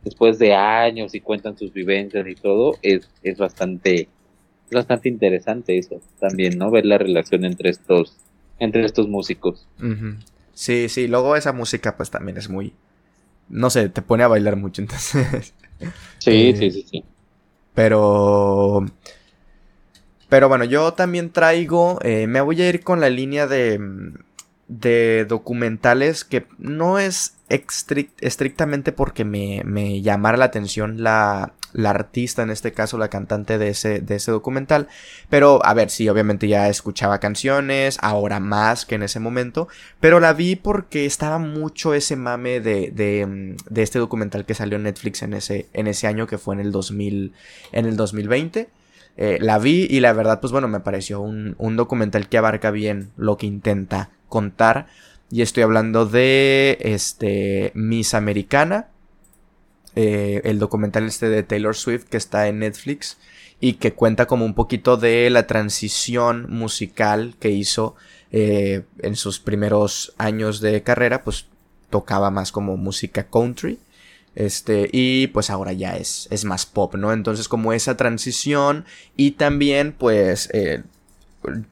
[0.05, 4.09] después de años y cuentan sus vivencias y todo, es, es bastante,
[4.67, 6.71] es bastante interesante eso también, ¿no?
[6.71, 8.17] Ver la relación entre estos,
[8.59, 9.67] entre estos músicos.
[10.53, 12.73] Sí, sí, luego esa música pues también es muy,
[13.49, 15.55] no sé, te pone a bailar mucho, entonces...
[16.19, 17.05] Sí, sí, sí, sí.
[17.75, 18.85] Pero...
[20.29, 23.81] Pero bueno, yo también traigo, eh, me voy a ir con la línea de,
[24.67, 32.73] de documentales que no es estrictamente porque me, llamara la atención la, artista, en este
[32.73, 34.89] caso la cantante de ese, documental.
[35.31, 39.69] Pero, a ver, sí, obviamente ya escuchaba canciones, ahora más que en ese momento.
[40.01, 44.85] Pero la vi porque estaba mucho ese mame de, de, este documental que salió en
[44.85, 47.33] Netflix en ese, en ese año que fue en el 2000,
[47.73, 48.69] en el 2020.
[49.21, 52.71] Eh, la vi y la verdad, pues bueno, me pareció un, un documental que abarca
[52.71, 54.87] bien lo que intenta contar.
[55.31, 58.89] Y estoy hablando de este Miss Americana,
[59.95, 63.19] eh, el documental este de Taylor Swift que está en Netflix
[63.61, 67.97] y que cuenta como un poquito de la transición musical que hizo
[68.31, 71.47] eh, en sus primeros años de carrera, pues
[71.91, 73.79] tocaba más como música country.
[74.35, 77.13] Este, y pues ahora ya es, es más pop, ¿no?
[77.13, 78.85] Entonces como esa transición
[79.17, 80.85] y también pues eh,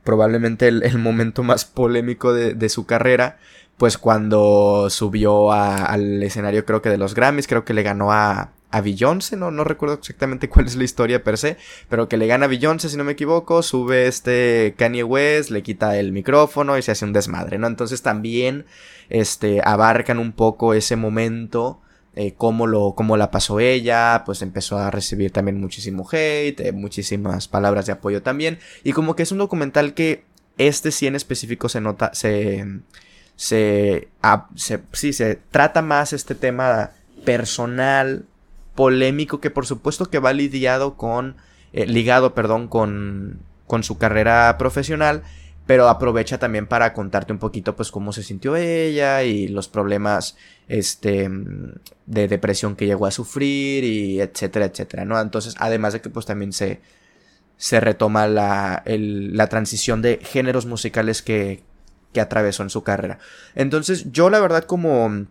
[0.04, 3.38] probablemente el, momento más polémico de, su carrera
[3.76, 8.52] pues cuando subió al escenario creo que de los Grammys, creo que le ganó a,
[8.70, 11.56] a Beyoncé, no, no recuerdo exactamente cuál es la historia per se,
[11.88, 15.62] pero que le gana a Beyoncé si no me equivoco, sube este Kanye West, le
[15.62, 17.66] quita el micrófono y se hace un desmadre, ¿no?
[17.66, 18.66] Entonces también
[19.08, 21.80] este, abarcan un poco ese momento.
[22.18, 26.72] Eh, cómo, lo, cómo la pasó ella, pues empezó a recibir también muchísimo hate, eh,
[26.72, 30.24] muchísimas palabras de apoyo también, y como que es un documental que
[30.56, 32.64] este sí en específico se nota, se,
[33.36, 34.08] se,
[34.92, 36.92] sí, se trata más este tema
[37.26, 38.24] personal,
[38.74, 41.36] polémico, que por supuesto que va lidiado con,
[41.74, 45.22] eh, ligado, perdón, con, con su carrera profesional,
[45.66, 50.36] pero aprovecha también para contarte un poquito pues cómo se sintió ella y los problemas
[50.68, 51.28] este
[52.06, 56.26] de depresión que llegó a sufrir y etcétera etcétera no entonces además de que pues
[56.26, 56.80] también se
[57.56, 61.62] se retoma la, la transición de géneros musicales que,
[62.12, 63.18] que atravesó en su carrera.
[63.54, 65.26] Entonces yo la verdad como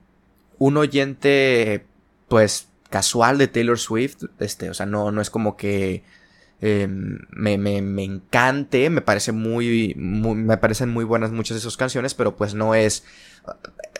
[0.58, 1.86] un oyente
[2.28, 4.24] pues casual de Taylor Swift.
[4.40, 6.04] Este, o sea, no, no es como que
[6.66, 8.90] em, me, me, me, encante.
[8.90, 12.14] Me parece muy, Me parecen muy buenas muchas de sus canciones.
[12.14, 13.04] Pero pues no es.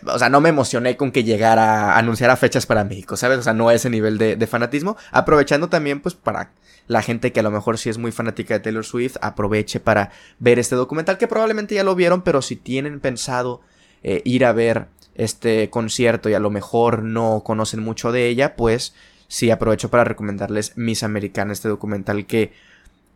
[0.06, 3.38] O sea, no me emocioné con que llegara a anunciar fechas para México, ¿sabes?
[3.38, 4.96] O sea, no ese nivel de, de fanatismo.
[5.12, 6.50] Aprovechando también, pues, para
[6.88, 10.10] la gente que a lo mejor sí es muy fanática de Taylor Swift, aproveche para
[10.38, 13.60] ver este documental que probablemente ya lo vieron, pero si tienen pensado
[14.02, 18.54] eh, ir a ver este concierto y a lo mejor no conocen mucho de ella,
[18.56, 18.94] pues
[19.28, 22.52] sí aprovecho para recomendarles Miss Americana, este documental que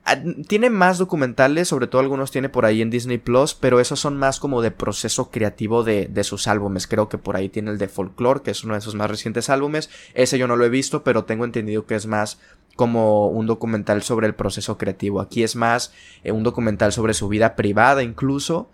[0.04, 0.16] ah,
[0.48, 4.16] tiene más documentales, sobre todo algunos tiene por ahí en Disney Plus, pero esos son
[4.16, 6.86] más como de proceso creativo de, de, sus álbumes.
[6.86, 9.50] Creo que por ahí tiene el de Folklore, que es uno de sus más recientes
[9.50, 9.90] álbumes.
[10.14, 12.38] Ese yo no lo he visto, pero tengo entendido que es más
[12.76, 15.20] como un documental sobre el proceso creativo.
[15.20, 15.92] Aquí es más
[16.24, 18.70] eh, un documental sobre su vida privada incluso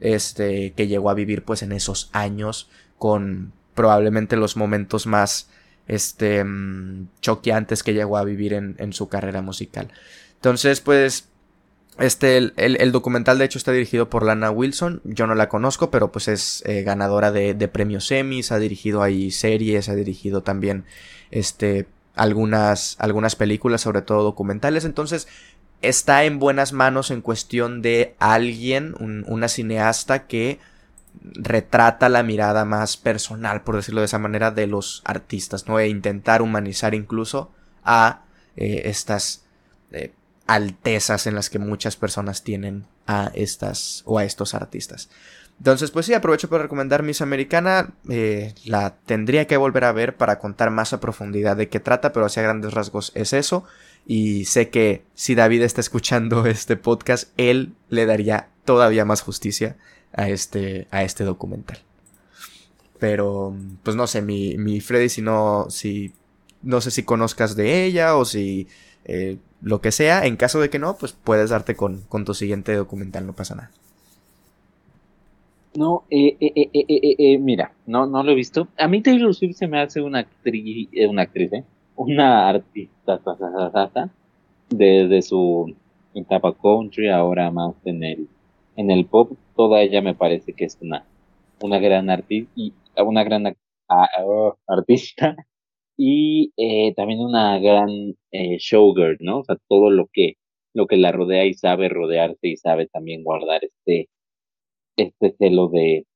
[0.00, 5.50] este, que llegó a vivir pues en esos años con probablemente los momentos más
[5.90, 9.88] este, mm, choqueantes que llegó a vivir en, su carrera musical.
[10.36, 11.28] Entonces, pues,
[11.98, 16.12] este, el, documental de hecho está dirigido por Lana Wilson, yo no la conozco, pero
[16.12, 20.84] pues es eh, ganadora de, de, premios Emmys, ha dirigido ahí series, ha dirigido también,
[21.32, 25.26] este, algunas, algunas películas, sobre todo documentales, entonces
[25.82, 28.94] está en buenas manos en cuestión de alguien,
[29.26, 30.60] una cineasta que
[31.22, 35.78] retrata la mirada más personal, por decirlo de esa manera, de los artistas, ¿no?
[35.78, 37.50] E intentar humanizar incluso
[37.84, 38.22] a
[38.56, 39.44] eh, estas
[39.92, 40.12] eh,
[40.46, 45.08] altezas en las que muchas personas tienen a estas o a estos artistas.
[45.58, 47.90] Entonces, pues sí, aprovecho para recomendar Miss Americana.
[48.08, 52.12] Eh, la tendría que volver a ver para contar más a profundidad de qué trata,
[52.12, 53.64] pero hacia grandes rasgos es eso.
[54.06, 59.76] Y sé que si David está escuchando este podcast, él le daría todavía más justicia
[60.12, 61.78] a este, a este documental.
[62.98, 66.12] Pero, pues no sé, mi, mi Freddy, si no, si,
[66.62, 68.68] no sé si conozcas de ella o si
[69.04, 70.26] eh, lo que sea.
[70.26, 73.54] En caso de que no, pues puedes darte con, con tu siguiente documental, no pasa
[73.54, 73.70] nada.
[75.74, 78.68] No, eh, eh, eh, mira, no, no lo he visto.
[78.76, 81.52] A mí Taylor Swift se me hace una actriz, una actriz,
[81.94, 83.20] una artista
[84.68, 85.72] desde su
[86.12, 88.28] etapa country, ahora más en el,
[88.80, 91.06] en el pop, toda ella me parece que es una,
[91.62, 93.54] una gran artista y una gran
[94.24, 95.36] oh, artista
[95.96, 97.90] y eh, también una gran
[98.32, 99.40] eh, showgirl, ¿no?
[99.40, 100.34] O sea, todo lo que,
[100.74, 104.08] lo que la rodea y sabe rodearse y sabe también guardar este,
[104.96, 106.06] este celo de,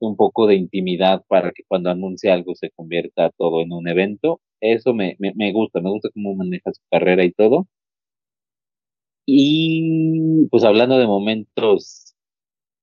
[0.00, 4.40] un poco de intimidad para que cuando anuncie algo se convierta todo en un evento.
[4.60, 7.68] Eso me, me, gusta, me gusta cómo maneja su carrera y todo.
[9.26, 12.14] Y pues hablando de momentos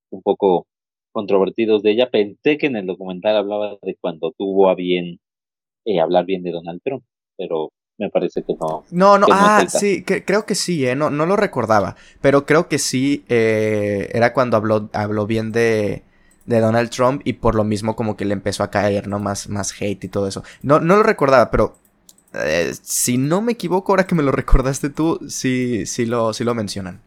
[0.09, 0.67] un poco
[1.11, 5.19] controvertidos de ella, pensé que en el documental hablaba de cuando tuvo a bien
[5.85, 7.03] eh, hablar bien de Donald Trump,
[7.37, 8.83] pero me parece que no.
[8.91, 12.77] No, no, ah, sí, creo que sí, eh, no, no lo recordaba, pero creo que
[12.77, 16.03] sí, eh, era cuando habló, habló bien de,
[16.45, 19.19] de Donald Trump y por lo mismo como que le empezó a caer, ¿no?
[19.19, 20.43] Más, más hate y todo eso.
[20.61, 21.77] No, no lo recordaba, pero
[22.33, 26.43] eh, si no me equivoco, ahora que me lo recordaste tú, sí, sí lo, sí
[26.43, 27.01] lo mencionan.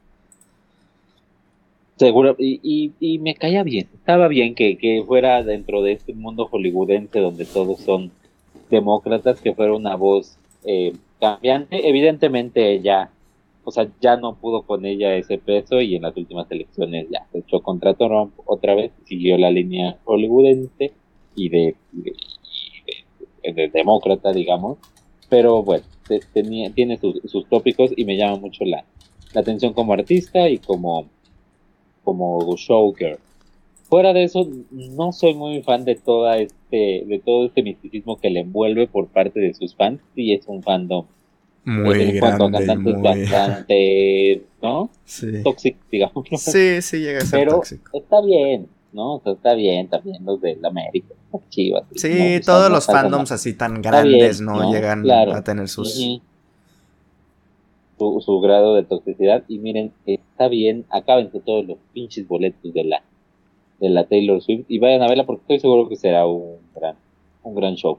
[1.96, 6.46] Seguro, y, y, me caía bien, estaba bien que, que fuera dentro de este mundo
[6.46, 8.10] hollywoodense donde todos son
[8.70, 11.86] demócratas, que fuera una voz eh, cambiante.
[11.86, 13.10] Evidentemente ella
[13.64, 17.26] o sea, ya no pudo con ella ese peso y en las últimas elecciones ya
[17.30, 20.92] se echó contra Trump otra vez, siguió la línea hollywoodense
[21.36, 21.76] y de,
[23.42, 24.78] de, demócrata, digamos,
[25.30, 25.84] pero bueno,
[26.34, 28.84] tenía, tiene sus, sus, tópicos y me llama mucho la,
[29.32, 31.08] la atención como artista y como,
[32.04, 33.18] como showgirl.
[33.88, 38.30] Fuera de eso, no soy muy fan de toda este, de todo este misticismo que
[38.30, 41.06] le envuelve por parte de sus fans, y es un fandom
[41.64, 43.02] muy grande, muy...
[43.02, 44.90] bastante, ¿no?
[45.04, 45.42] Sí.
[45.42, 46.24] Toxic, digamos.
[46.38, 47.62] Sí, sí, llega a ser Pero
[47.92, 49.16] está bien, ¿no?
[49.16, 51.14] O sea, está bien también los de la América,
[51.48, 51.84] chivas.
[51.94, 54.72] Sí, todos los fandoms así tan grandes, ¿no?
[54.72, 55.94] Llegan a tener sus...
[57.98, 59.44] su, su, grado de toxicidad.
[59.48, 63.02] Y miren, está bien, acábense todos los pinches boletos de la,
[63.78, 66.96] de la Taylor Swift y vayan a verla porque estoy seguro que será un gran,
[67.42, 67.98] un gran show.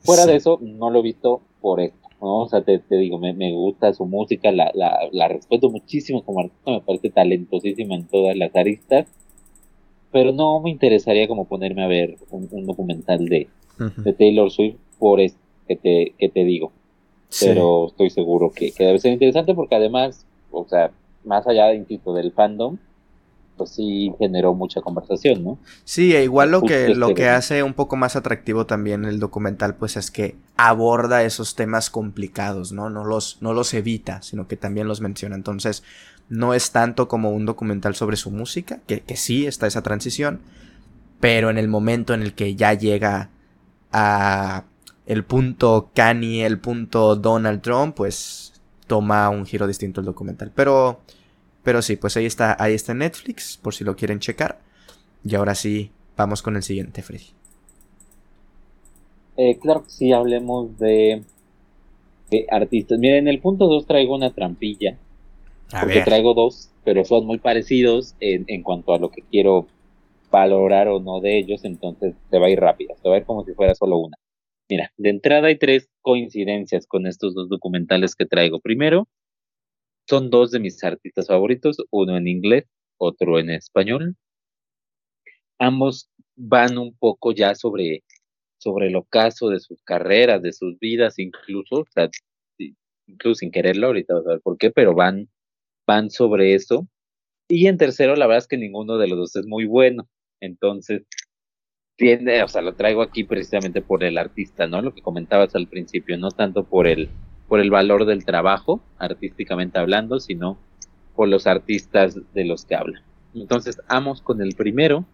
[0.00, 2.42] Fuera de eso, no lo he visto por esto ¿no?
[2.42, 6.40] O sea, te, digo, me, me, gusta su música, la, la, la, respeto muchísimo como
[6.40, 9.08] artista, me parece talentosísima en todas las aristas,
[10.12, 13.48] pero no me interesaría como ponerme a ver un, documental de,
[13.78, 16.70] de, Taylor Swift por eso que te, que te digo.
[17.40, 20.90] Pero estoy seguro que, que, debe ser interesante porque además, o sea,
[21.24, 22.76] más allá, insisto, del fandom,
[23.56, 25.58] pues sí generó mucha conversación, ¿no?
[25.84, 29.76] Sí, e igual lo que, lo que hace un poco más atractivo también el documental,
[29.76, 32.90] pues es que aborda esos temas complicados, ¿no?
[32.90, 35.36] No los, no los evita, sino que también los menciona.
[35.36, 35.82] Entonces,
[36.28, 40.40] no es tanto como un documental sobre su música, que, que sí está esa transición,
[41.20, 43.30] pero en el momento en el que ya llega
[43.92, 44.64] a
[45.06, 50.52] el punto Kanye, el punto Donald Trump, pues toma un giro distinto el documental.
[50.54, 51.00] Pero
[51.62, 54.60] pero sí, pues ahí está, ahí está Netflix, por si lo quieren checar.
[55.24, 57.26] Y ahora sí, vamos con el siguiente, Freddy.
[59.36, 61.22] Eh, claro que sí, hablemos de,
[62.50, 62.98] artistas.
[62.98, 64.98] Miren, en el punto 2 traigo una trampilla.
[65.80, 69.66] Porque traigo dos, pero son muy parecidos en, en, cuanto a lo que quiero
[70.30, 72.94] valorar o no de ellos, entonces te va a ir rápido.
[73.02, 74.16] Te va a ir como si fuera solo una.
[74.68, 78.60] Mira, de entrada hay tres coincidencias con estos dos documentales que traigo.
[78.60, 79.06] Primero,
[80.08, 82.64] son dos de mis artistas favoritos, uno en inglés,
[82.98, 84.16] otro en español.
[85.58, 88.02] Ambos van un poco ya sobre,
[88.58, 91.84] sobre el ocaso de sus carreras, de sus vidas, incluso,
[93.06, 95.28] incluso sin quererlo, ahorita vas a ver por qué, pero van,
[95.86, 96.86] van sobre eso.
[97.48, 100.08] Y en tercero, la verdad es que ninguno de los dos es muy bueno.
[100.40, 101.02] Entonces,
[101.96, 104.82] tiene, o sea, lo traigo aquí precisamente por el artista, ¿no?
[104.82, 107.08] Lo que comentabas al principio, no tanto por el,
[107.48, 110.58] por el valor del trabajo, artísticamente hablando, sino
[111.14, 113.02] por los artistas de los que hablan.
[113.34, 115.04] Entonces, vamos con el primero,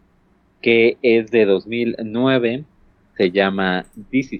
[0.62, 2.64] que es de 2009,
[3.16, 4.30] se llama This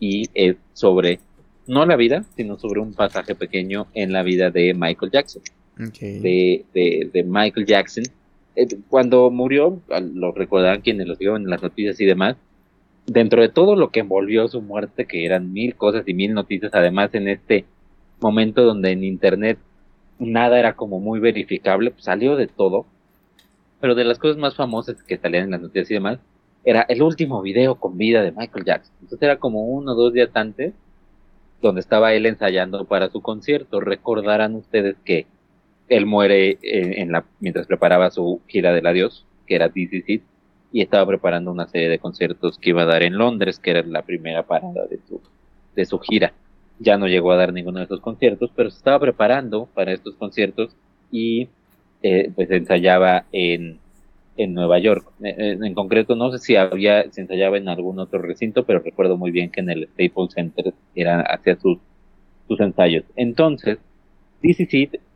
[0.00, 1.20] y es sobre,
[1.66, 5.42] no la vida, sino sobre un pasaje pequeño en la vida de Michael Jackson.
[5.78, 6.64] De,
[7.12, 8.04] de, Michael Jackson.
[8.56, 9.80] Eh, cuando murió,
[10.14, 12.36] lo recordarán quienes lo vieron en las noticias y demás,
[13.06, 16.74] dentro de todo lo que envolvió su muerte, que eran mil cosas y mil noticias,
[16.74, 17.64] además en este
[18.20, 19.58] momento donde en Internet
[20.18, 22.86] nada era como muy verificable, pues salió de todo.
[23.80, 26.18] Pero de las cosas más famosas que salían en las noticias y demás,
[26.64, 28.94] era el último video con vida de Michael Jackson.
[29.00, 30.74] Entonces era como uno o dos días antes,
[31.62, 33.80] donde estaba él ensayando para su concierto.
[33.80, 35.26] Recordarán ustedes que
[35.88, 39.90] él muere en, la, mientras preparaba su gira del adiós, que era This
[40.72, 43.82] y estaba preparando una serie de conciertos que iba a dar en Londres, que era
[43.82, 45.20] la primera parada de su,
[45.74, 46.32] de su gira.
[46.78, 50.14] Ya no llegó a dar ninguno de esos conciertos, pero se estaba preparando para estos
[50.16, 50.76] conciertos
[51.10, 51.48] y
[52.02, 53.78] eh, pues ensayaba en,
[54.36, 55.10] en Nueva York.
[55.22, 58.80] Eh, eh, en, concreto, no sé si había, se ensayaba en algún otro recinto, pero
[58.80, 61.78] recuerdo muy bien que en el Staples Center eran hacia sus,
[62.46, 63.04] sus ensayos.
[63.16, 63.78] Entonces,
[64.40, 64.60] This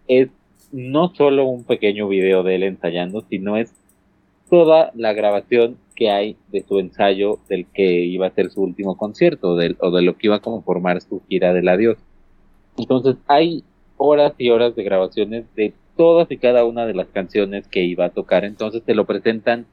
[0.08, 0.28] es
[0.72, 3.72] no solo un pequeño video de él ensayando, sino es
[4.50, 8.96] toda la grabación que hay de su ensayo del que iba a ser su último
[8.96, 11.98] concierto del, o de lo que iba a como formar su gira del adiós.
[12.76, 13.64] Entonces hay
[13.98, 18.06] horas y horas de grabaciones de todas y cada una de las canciones que iba
[18.06, 18.44] a tocar.
[18.44, 19.66] Entonces te lo presentan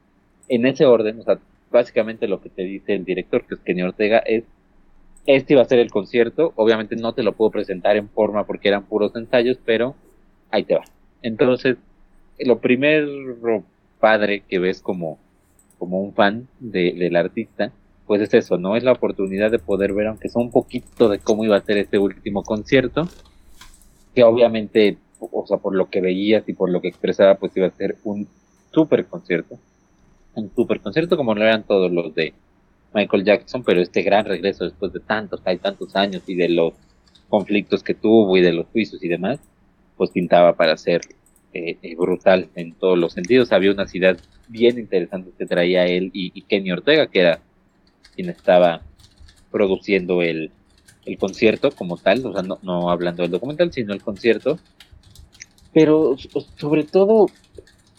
[0.48, 1.18] en ese orden.
[1.20, 1.38] O sea,
[1.70, 4.44] básicamente lo que te dice el director, que es Kenny Ortega, es
[5.26, 6.52] este iba a ser el concierto.
[6.56, 9.94] Obviamente no te lo puedo presentar en forma porque eran puros ensayos, pero
[10.50, 10.84] ahí te va.
[11.22, 11.76] Entonces,
[12.38, 13.64] lo primero
[13.98, 15.18] padre que ves como,
[15.78, 17.72] como un fan de, del artista,
[18.06, 18.76] pues es eso, ¿no?
[18.76, 21.76] Es la oportunidad de poder ver, aunque sea un poquito de cómo iba a ser
[21.78, 23.06] este último concierto,
[24.14, 27.66] que obviamente, o sea, por lo que veías y por lo que expresaba, pues iba
[27.66, 28.26] a ser un
[28.72, 29.58] super concierto.
[30.34, 32.34] Un super concierto como lo eran todos los de
[32.94, 36.72] Michael Jackson, pero este gran regreso después de tantos, hay tantos años y de los
[37.28, 39.38] conflictos que tuvo y de los juicios y demás,
[40.00, 41.02] pues pintaba para ser
[41.52, 43.52] eh, eh, brutal en todos los sentidos.
[43.52, 44.16] Había una ciudad
[44.48, 47.40] bien interesante que traía él y, Kenny Ortega, que era
[48.14, 48.80] quien estaba
[49.50, 50.52] produciendo el,
[51.04, 54.58] el concierto como tal, o sea, no, no hablando del documental, sino el concierto.
[55.74, 56.16] Pero
[56.56, 57.26] sobre todo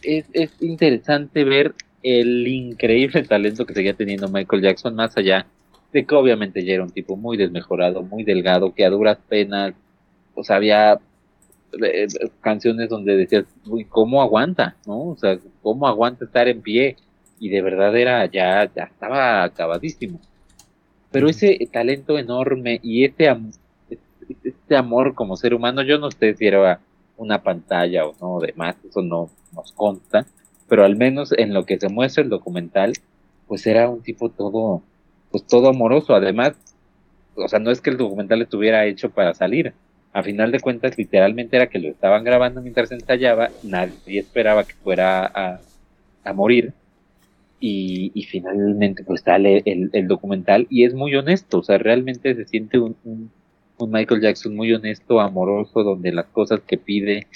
[0.02, 5.46] es, es interesante ver el increíble talento que seguía teniendo Michael Jackson, más allá
[5.94, 9.76] de que obviamente ya era un tipo muy desmejorado, muy delgado, que a duras penas,
[10.34, 11.00] o sea, había
[12.42, 14.76] canciones donde decías, uy, ¿cómo aguanta?
[14.86, 15.10] ¿No?
[15.10, 16.98] O sea, ¿cómo aguanta estar en pie?
[17.40, 20.20] Y de verdad era, ya, ya estaba acabadísimo.
[21.12, 23.36] Pero ese talento enorme y ese,
[24.44, 26.80] este amor como ser humano, yo no sé si era
[27.18, 30.26] una pantalla o no, demás, eso no nos consta,
[30.68, 32.94] pero al menos en lo que se muestra el documental,
[33.48, 34.82] pues era un tipo todo,
[35.30, 36.16] pues todo amoroso.
[36.16, 36.54] Además,
[37.36, 39.74] o sea, no es que el documental estuviera hecho para salir,
[40.14, 44.74] a final de cuentas literalmente era que lo estaban grabando mientras ensayaba, nadie esperaba que
[44.74, 45.62] fuera a,
[46.24, 46.74] a morir
[47.60, 52.34] y, y, finalmente pues sale el, el, documental y es muy honesto, o sea, realmente
[52.36, 53.32] se siente un, un,
[53.78, 57.28] un, Michael Jackson muy honesto, amoroso, donde las cosas que pide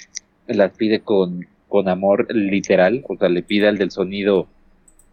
[0.48, 4.48] las pide con, con amor literal, o sea, le pide al del sonido,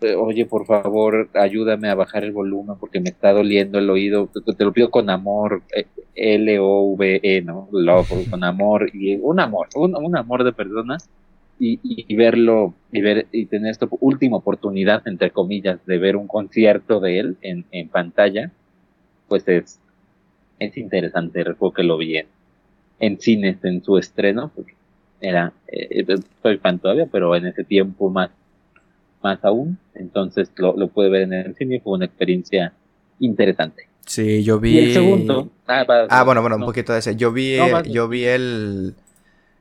[0.04, 4.64] oye, por favor, ayúdame a bajar el volumen porque me está doliendo el oído, te,
[4.64, 5.86] lo pido con amor, eh,
[6.16, 7.70] L-O-V-E, ¿no?
[7.72, 10.98] Love, con amor, y un amor, un, amor de persona,
[11.60, 17.00] y, verlo, y ver, y tener esta última oportunidad, entre comillas, de ver un concierto
[17.00, 18.52] de él en, pantalla,
[19.28, 19.80] pues es,
[20.60, 22.28] es interesante, recuerdo que lo vi en,
[23.00, 24.74] en cines en su estreno, porque
[25.22, 26.06] era, eh,
[26.42, 28.30] soy fan todavía, pero en ese tiempo más,
[29.24, 32.74] más aún, entonces lo, lo pude ver en el cine, fue una experiencia
[33.20, 33.88] interesante.
[34.06, 34.78] Sí, yo vi.
[34.80, 35.50] el segundo.
[35.68, 37.16] Ah, ah bueno, bueno, un poquito de ese.
[37.16, 37.58] Yo vi,
[37.90, 38.96] yo vi el,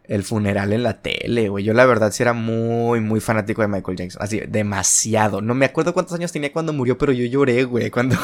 [0.04, 1.64] el funeral en la tele, güey.
[1.64, 4.22] Yo la verdad sí era muy, muy fanático de Michael Jackson.
[4.22, 5.40] Así, demasiado.
[5.40, 7.90] No me acuerdo cuántos años tenía cuando murió, pero yo lloré, güey.
[7.90, 8.16] Cuando,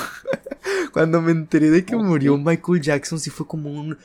[0.93, 3.97] cuando me enteré de que murió Michael Jackson, sí fue como un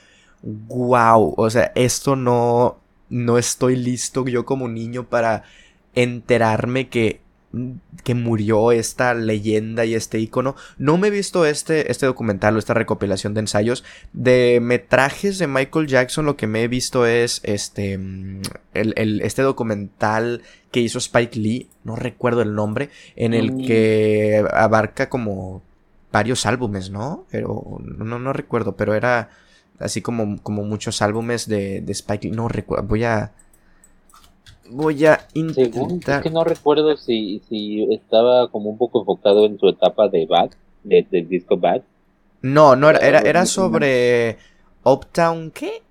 [0.43, 1.34] wow.
[1.36, 2.79] O sea, esto no,
[3.09, 5.43] no estoy listo yo como niño para
[5.95, 7.22] enterarme que
[8.04, 10.56] que murió esta leyenda y este icono.
[10.78, 13.84] No me he visto este, este documental o esta recopilación de ensayos.
[14.12, 17.93] De metrajes de Michael Jackson, lo que me he visto es este,
[18.74, 20.41] el, este documental
[20.72, 23.66] que hizo Spike Lee, no recuerdo el nombre, en el mm.
[23.66, 25.62] que abarca como
[26.12, 27.26] varios álbumes, ¿no?
[27.30, 29.30] Pero no, no recuerdo, pero era
[29.80, 32.36] así como, como muchos álbumes de, de Spike Lee.
[32.36, 33.32] No recuerdo, voy a...
[34.74, 36.17] Voy a intentar...
[36.17, 40.26] es que no recuerdo si, si estaba como un poco enfocado en su etapa de
[40.26, 40.51] Bad,
[40.84, 41.82] de, del disco Bad.
[42.41, 44.38] No, no era, era, era sobre
[44.84, 45.82] Uptown, ¿qué?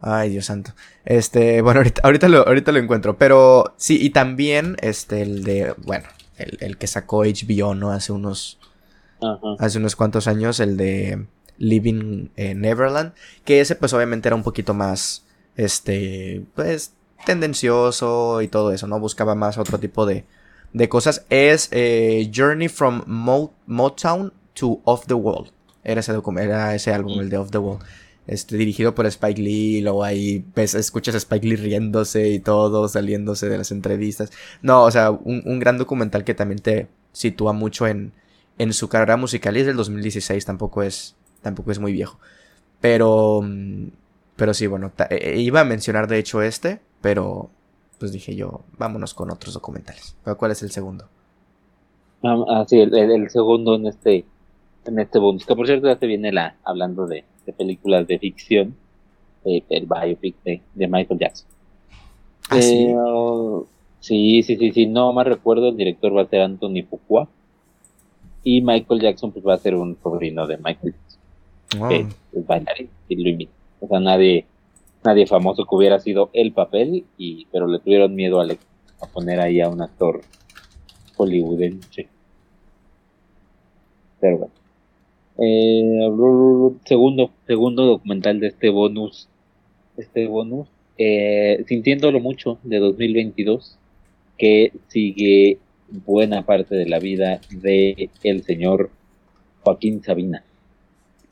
[0.00, 0.72] Ay, Dios santo.
[1.04, 3.16] Este, bueno, ahorita, ahorita, lo, ahorita lo encuentro.
[3.16, 7.92] Pero sí, y también este, el de, bueno, el, el que sacó HBO, ¿no?
[7.92, 8.58] Hace unos,
[9.58, 11.26] hace unos cuantos años, el de
[11.58, 13.12] Living en Neverland,
[13.44, 15.24] que ese pues obviamente era un poquito más,
[15.56, 16.92] este, pues
[17.24, 18.98] tendencioso y todo eso, ¿no?
[18.98, 20.24] Buscaba más otro tipo de,
[20.72, 21.24] de cosas.
[21.30, 23.02] Es eh, Journey from
[23.66, 25.50] Motown to Off the Wall.
[25.84, 27.78] Era ese, era ese álbum, el de Off the Wall.
[28.26, 32.38] Este, dirigido por Spike Lee, y luego ahí ves, escuchas a Spike Lee riéndose y
[32.38, 34.30] todo, saliéndose de las entrevistas.
[34.62, 38.12] No, o sea, un, un gran documental que también te sitúa mucho en,
[38.58, 42.18] en su carrera musical y es del 2016, tampoco es, tampoco es muy viejo.
[42.80, 43.88] Pero, mm,
[44.42, 47.48] pero sí, bueno, e, e, iba a mencionar de hecho este, pero
[48.00, 50.16] pues dije yo, vámonos con otros documentales.
[50.36, 51.04] ¿Cuál es el segundo?
[52.24, 54.24] Ah, ah sí, el, segundo en este,
[54.84, 57.22] en este bonus, que por cierto ya te viene la, hablando de,
[57.56, 58.74] películas de ficción,
[59.44, 61.46] eh, el biopic de, Michael Jackson.
[62.50, 62.88] ¿Ah, sí?
[62.88, 62.96] Eh,
[64.00, 67.28] sí, sí, sí, sí, no más recuerdo, el director va a ser Anthony Fuqua
[68.42, 72.90] y Michael Jackson pues va a ser un sobrino de Michael Jackson, que es bailarín
[73.08, 73.61] y lo imita.
[73.82, 74.46] O sea, nadie,
[75.04, 79.40] nadie famoso que hubiera sido el papel, y, pero le tuvieron miedo a, a poner
[79.40, 80.20] ahí a un actor
[81.16, 82.08] hollywoodense.
[84.20, 84.54] Pero bueno.
[85.38, 86.08] Eh,
[86.84, 89.28] segundo, segundo documental de este bonus,
[89.96, 90.68] este bonus,
[90.98, 93.78] eh, sintiéndolo mucho de 2022,
[94.38, 95.58] que sigue
[95.88, 98.90] buena parte de la vida de el señor
[99.62, 100.44] Joaquín Sabina.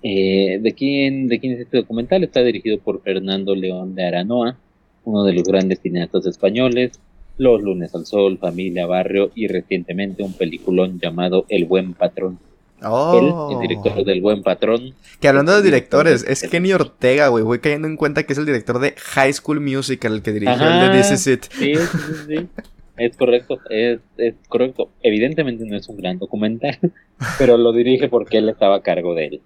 [0.03, 2.24] Eh, ¿de, quién, ¿De quién es este documental?
[2.24, 4.57] Está dirigido por Fernando León de Aranoa,
[5.05, 6.98] uno de los grandes cineastas españoles,
[7.36, 12.38] Los lunes al sol, Familia Barrio y recientemente un peliculón llamado El Buen Patrón.
[12.82, 13.51] Oh.
[13.53, 14.94] el director del Buen Patrón.
[15.20, 17.44] Que hablando de directores, es Kenny Ortega, güey.
[17.44, 20.55] Voy cayendo en cuenta que es el director de High School Musical, el que dirigió
[20.55, 21.44] el de This Is It.
[21.51, 22.48] Sí, sí, sí.
[22.96, 24.90] Es correcto, es, es, correcto.
[25.03, 26.78] Evidentemente no es un gran documental,
[27.38, 29.40] pero lo dirige porque él estaba a cargo de él,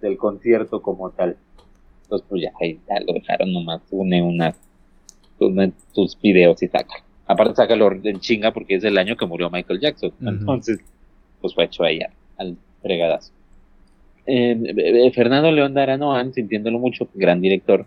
[0.00, 1.36] del concierto como tal.
[2.02, 4.56] Entonces, pues ya, ya lo dejaron nomás, une unas,
[5.92, 6.96] sus videos y saca.
[7.26, 10.12] Aparte, sácalo en chinga porque es el año que murió Michael Jackson.
[10.20, 10.80] Entonces,
[11.40, 12.00] pues fue hecho ahí
[12.36, 13.32] al fregadazo.
[14.26, 17.86] Eh, eh, Fernando León de Aranoan, sintiéndolo mucho, gran director,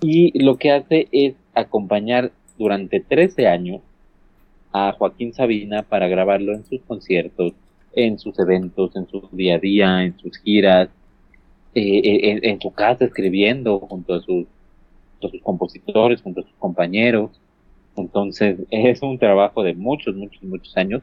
[0.00, 3.80] y lo que hace es acompañar durante 13 años
[4.72, 7.52] a Joaquín Sabina para grabarlo en sus conciertos,
[7.94, 10.88] en sus eventos, en su día a día, en sus giras,
[11.74, 14.46] eh, eh, en, su casa escribiendo junto a, sus,
[15.20, 17.30] sus compositores, junto a sus compañeros.
[17.96, 21.02] Entonces es un trabajo de muchos, muchos, muchos años.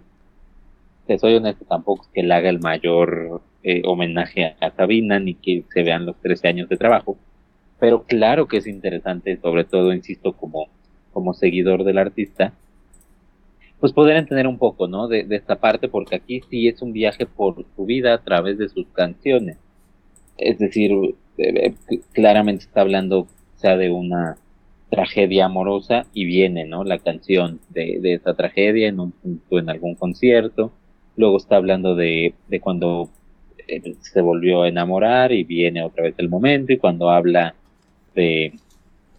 [1.08, 5.34] Te soy honesto, tampoco es que le haga el mayor eh, homenaje a Sabina ni
[5.34, 7.18] que se vean los 13 años de trabajo.
[7.80, 10.68] Pero claro que es interesante, sobre todo, insisto, como,
[11.12, 12.54] como seguidor del artista,
[13.80, 15.08] pues poder entender un poco, ¿no?
[15.08, 18.70] De, esta parte, porque aquí sí es un viaje por su vida a través de
[18.70, 19.58] sus canciones.
[20.38, 20.92] Es decir,
[22.14, 24.38] claramente está hablando, sea de una
[24.90, 26.84] tragedia amorosa y viene, ¿no?
[26.84, 29.14] La canción de, de esa tragedia en un
[29.52, 30.72] en algún concierto.
[31.16, 33.10] Luego está hablando de, de cuando
[34.02, 37.56] se volvió a enamorar y viene otra vez el momento y cuando habla
[38.16, 38.54] de,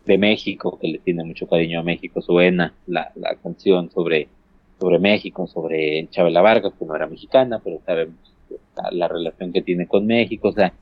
[0.04, 4.28] de México, que le tiene mucho cariño a México, suena la, la canción sobre,
[4.78, 8.16] sobre México, sobre Chabela Vargas, que no era mexicana, pero sabemos
[8.90, 10.72] la, relación que tiene con México, o sea,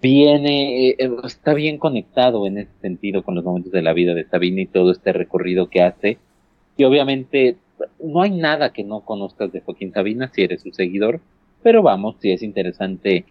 [0.00, 4.24] viene, eh, está bien conectado en ese sentido con los momentos de la vida de
[4.24, 6.18] Sabina y todo este recorrido que hace.
[6.76, 7.56] Y obviamente
[8.02, 11.20] no hay nada que no conozcas de Joaquín Sabina si eres su seguidor,
[11.62, 13.24] pero vamos, si es interesante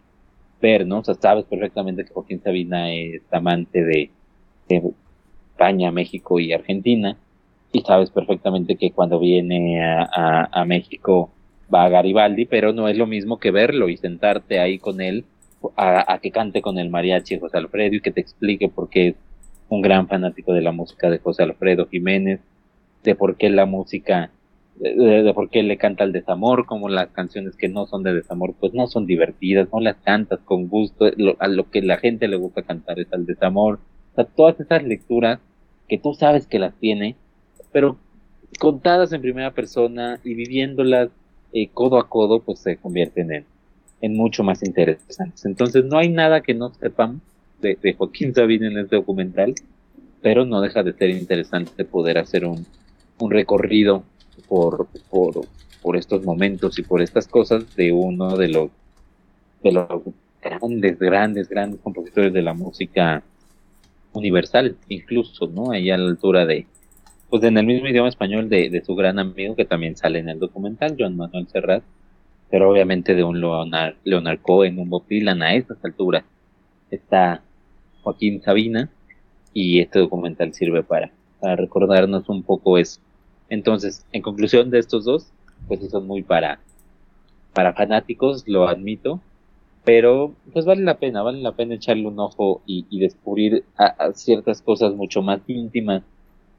[0.61, 0.99] ver, ¿no?
[0.99, 4.11] O sea, sabes perfectamente que Joaquín Sabina es amante de,
[4.70, 7.18] España, México y Argentina,
[7.72, 11.32] y sabes perfectamente que cuando viene a, México
[11.74, 15.26] va a Garibaldi, pero no es lo mismo que verlo y sentarte ahí con él
[15.75, 19.15] a, que cante con el mariachi José Alfredo y que te explique por qué es
[19.69, 22.39] un gran fanático de la música de José Alfredo Jiménez,
[23.03, 24.31] de por qué la música
[24.79, 28.53] de, por qué le canta el desamor, como las canciones que no son de desamor,
[28.59, 31.05] pues no son divertidas, no las cantas con gusto,
[31.39, 33.79] a lo que la gente le gusta cantar es al desamor.
[34.11, 35.39] O sea, todas esas lecturas
[35.87, 37.15] que tú sabes que las tiene,
[37.71, 37.97] pero
[38.59, 41.09] contadas en primera persona y viviéndolas
[41.53, 43.45] eh, codo a codo, pues se convierten en,
[44.01, 45.45] en mucho más interesantes.
[45.45, 47.21] Entonces no hay nada que no sepamos
[47.61, 49.55] de, Joaquín Sabina en este documental,
[50.21, 52.65] pero no deja de ser interesante poder hacer un,
[53.19, 54.03] un recorrido
[54.47, 55.41] por, por,
[55.81, 58.69] por estos momentos y por estas cosas de uno de los,
[59.63, 59.87] de los
[60.41, 63.23] grandes, grandes, grandes compositores de la música
[64.13, 65.71] universal, incluso, ¿no?
[65.71, 66.65] Ahí a la altura de,
[67.29, 70.29] pues en el mismo idioma español de, de su gran amigo que también sale en
[70.29, 71.83] el documental, Joan Manuel Serrat,
[72.49, 76.23] pero obviamente de un Leonard, Leonard Cohen, un Bob a estas alturas
[76.91, 77.41] está
[78.01, 78.89] Joaquín Sabina
[79.53, 82.99] y este documental sirve para, recordarnos un poco eso.
[83.49, 85.31] Entonces, en conclusión de estos dos,
[85.67, 86.59] pues son muy para,
[87.53, 89.21] para fanáticos, lo admito,
[89.83, 94.61] pero pues vale la pena, vale la pena echarle un ojo y, descubrir a, ciertas
[94.61, 96.03] cosas mucho más íntimas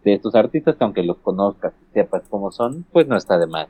[0.04, 3.46] de estos artistas, que aunque los conozcas y sepas cómo son, pues no está de
[3.46, 3.68] más,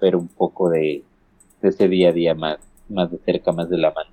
[0.00, 1.04] pero un poco de,
[1.68, 2.58] ese día a día más,
[2.88, 4.10] más de cerca, más de la mano.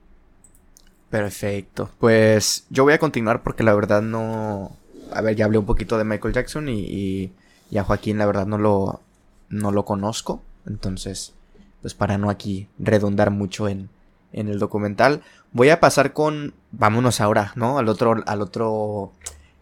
[1.09, 1.89] Perfecto.
[1.99, 4.71] Pues yo voy a continuar porque la verdad no...
[5.11, 7.31] A ver, ya hablé un poquito de Michael Jackson y
[7.69, 9.01] y a Joaquín la verdad no lo,
[9.49, 10.41] no lo conozco.
[10.65, 11.33] Entonces,
[11.81, 13.89] pues para no aquí redundar mucho en,
[14.33, 15.21] en el documental,
[15.51, 17.77] voy a pasar con, vámonos ahora, ¿no?
[17.77, 19.11] Al otro, al otro,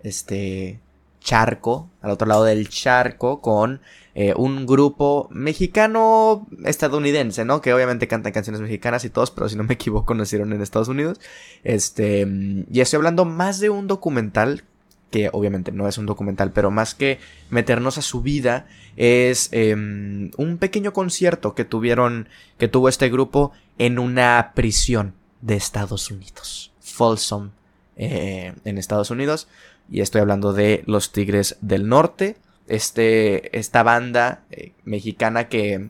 [0.03, 0.79] este,
[1.25, 3.81] charco, al otro lado del charco, con
[4.13, 7.61] eh, un grupo mexicano estadounidense, ¿no?
[7.61, 10.87] Que obviamente cantan canciones mexicanas y todos, pero si no me equivoco, nacieron en Estados
[10.87, 11.19] Unidos.
[11.63, 12.27] Este,
[12.71, 14.63] y estoy hablando más de un documental
[15.09, 17.19] que obviamente no es un documental, pero más que
[17.49, 18.67] meternos a su vida,
[18.97, 25.55] es em, un pequeño concierto que tuvieron, que tuvo este grupo en una prisión de
[25.55, 27.51] Estados Unidos, Folsom,
[27.97, 29.47] eh, en Estados Unidos,
[29.89, 35.89] y estoy hablando de los Tigres del Norte, este, esta banda eh, mexicana que,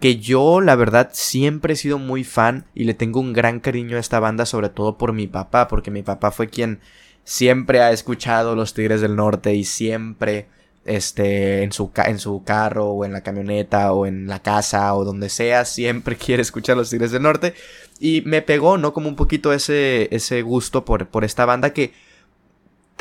[0.00, 3.96] que yo la verdad siempre he sido muy fan y le tengo un gran cariño
[3.96, 6.80] a esta banda, sobre todo por mi papá, porque mi papá fue quien
[7.24, 10.48] siempre ha escuchado los Tigres del Norte y siempre
[10.84, 15.04] este, en, su, en su carro o en la camioneta o en la casa o
[15.04, 17.54] donde sea, siempre quiere escuchar los Tigres del Norte.
[18.00, 18.92] Y me pegó, ¿no?
[18.92, 21.92] Como un poquito ese, ese gusto por, por esta banda que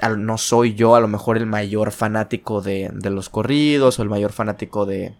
[0.10, 4.10] no soy yo a lo mejor el mayor fanático de, de los corridos o el
[4.10, 5.14] mayor fanático de,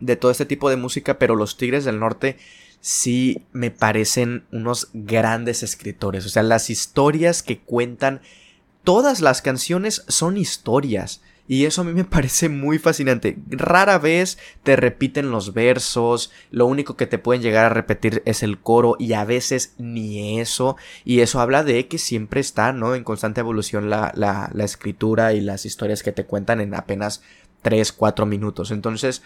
[0.00, 2.36] de todo este tipo de música, pero los Tigres del Norte
[2.80, 6.26] sí me parecen unos grandes escritores.
[6.26, 8.20] O sea, las historias que cuentan,
[8.84, 11.22] todas las canciones son historias.
[11.52, 13.36] Y eso a mí me parece muy fascinante.
[13.50, 18.42] Rara vez te repiten los versos, lo único que te pueden llegar a repetir es
[18.42, 20.78] el coro y a veces ni eso.
[21.04, 22.94] Y eso habla de que siempre está, ¿no?
[22.94, 27.22] En constante evolución la, la, escritura y las historias que te cuentan en apenas
[27.60, 28.70] 3, 4 minutos.
[28.70, 29.22] Entonces,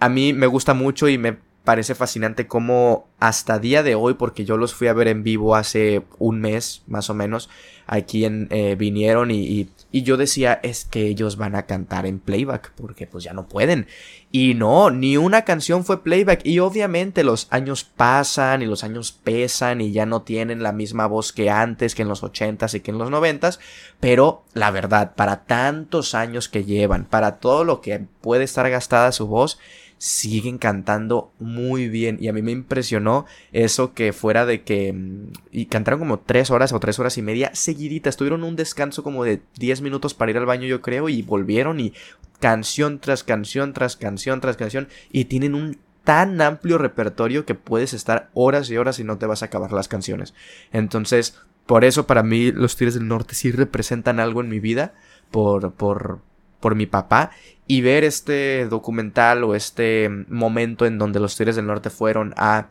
[0.00, 1.36] a mí me gusta mucho y me
[1.68, 5.54] parece fascinante cómo hasta día de hoy, porque yo los fui a ver en vivo
[5.54, 7.50] hace un mes más o menos,
[7.86, 13.06] aquí eh, vinieron y, yo decía es que ellos van a cantar en playback, porque
[13.06, 13.86] pues ya no pueden.
[14.30, 19.12] Y no, ni una canción fue playback y obviamente los años pasan y los años
[19.12, 22.80] pesan y ya no tienen la misma voz que antes, que en los ochentas y
[22.80, 23.60] que en los noventas,
[24.00, 29.12] pero la verdad, para tantos años que llevan, para todo lo que puede estar gastada
[29.12, 29.58] su voz,
[29.98, 32.16] siguen cantando muy bien.
[32.20, 34.92] Y a mí me impresionó eso que fuera de que...
[34.92, 38.16] Mm, y cantaron como tres horas o tres horas y media seguiditas.
[38.16, 41.80] Tuvieron un descanso como de 10 minutos para ir al baño yo creo y volvieron
[41.80, 41.92] y
[42.40, 44.88] canción tras canción tras canción tras canción.
[45.12, 49.26] Y tienen un tan amplio repertorio que puedes estar horas y horas y no te
[49.26, 50.32] vas a acabar las canciones.
[50.72, 54.94] Entonces, por eso para mí los Tigres del Norte sí representan algo en mi vida.
[55.30, 56.22] Por, por,
[56.60, 57.30] por mi papá
[57.66, 62.68] y ver este documental o este momento en donde los Tigres del Norte fueron a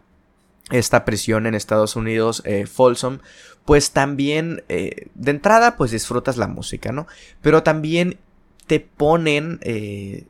[0.71, 3.19] esta prisión en Estados Unidos, eh, Folsom,
[3.63, 7.07] pues también eh, de entrada pues disfrutas la música, ¿no?
[7.41, 8.17] Pero también
[8.65, 10.25] te ponen eh,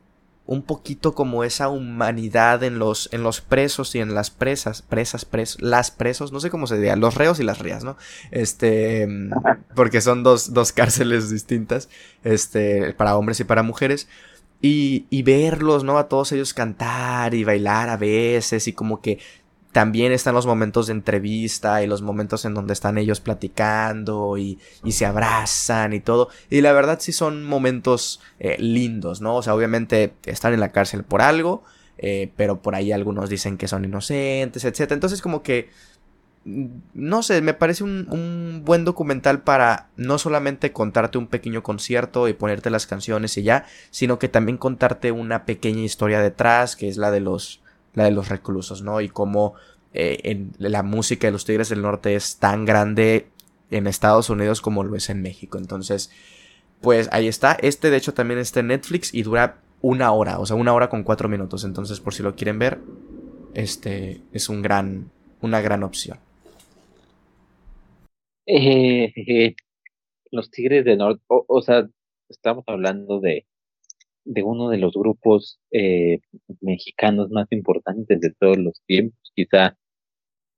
[0.48, 5.26] un poquito como esa humanidad en los, en los presos y en las presas, presas,
[5.26, 7.98] pres, las presos, no sé cómo se diría, los reos y las rías, ¿no?
[8.32, 9.08] Este,
[9.76, 11.90] porque son dos, dos cárceles distintas,
[12.24, 14.08] este, para hombres y para mujeres.
[14.60, 16.00] Y, y verlos, ¿no?
[16.00, 19.20] A todos ellos cantar y bailar a veces y como que
[19.78, 24.58] también están los momentos de entrevista y los momentos en donde están ellos platicando y,
[24.84, 26.30] y se abrazan y todo.
[26.50, 29.36] Y la verdad sí son momentos eh, lindos, ¿no?
[29.36, 31.64] O sea, obviamente están en la cárcel por algo,
[32.00, 34.94] eh, pero por ahí algunos dicen que son inocentes, etc.
[34.94, 35.70] Entonces como que,
[36.46, 36.66] mm,
[36.96, 42.28] no sé, me parece un, un buen documental para no solamente contarte un pequeño concierto
[42.28, 46.90] y ponerte las canciones y ya, sino que también contarte una pequeña historia detrás, que
[46.90, 47.62] es la de los
[47.98, 49.02] la de los reclusos, ¿no?
[49.02, 49.56] Y cómo
[49.92, 53.28] eh, en la música de los Tigres del Norte es tan grande
[53.72, 55.58] en Estados Unidos como lo es en México.
[55.58, 56.12] Entonces,
[56.80, 57.54] pues ahí está.
[57.54, 60.90] Este de hecho también está en Netflix y dura una hora, o sea, una hora
[60.90, 61.64] con cuatro minutos.
[61.64, 62.78] Entonces, por si lo quieren ver,
[63.56, 65.10] este es un gran,
[65.42, 66.20] una gran opción.
[68.46, 69.56] Eh,
[70.30, 71.88] los Tigres del Norte, o sea,
[72.30, 73.48] estamos hablando de
[74.28, 76.20] de uno de los grupos eh,
[76.62, 79.78] mexicanos más importantes de todos los tiempos, quizá,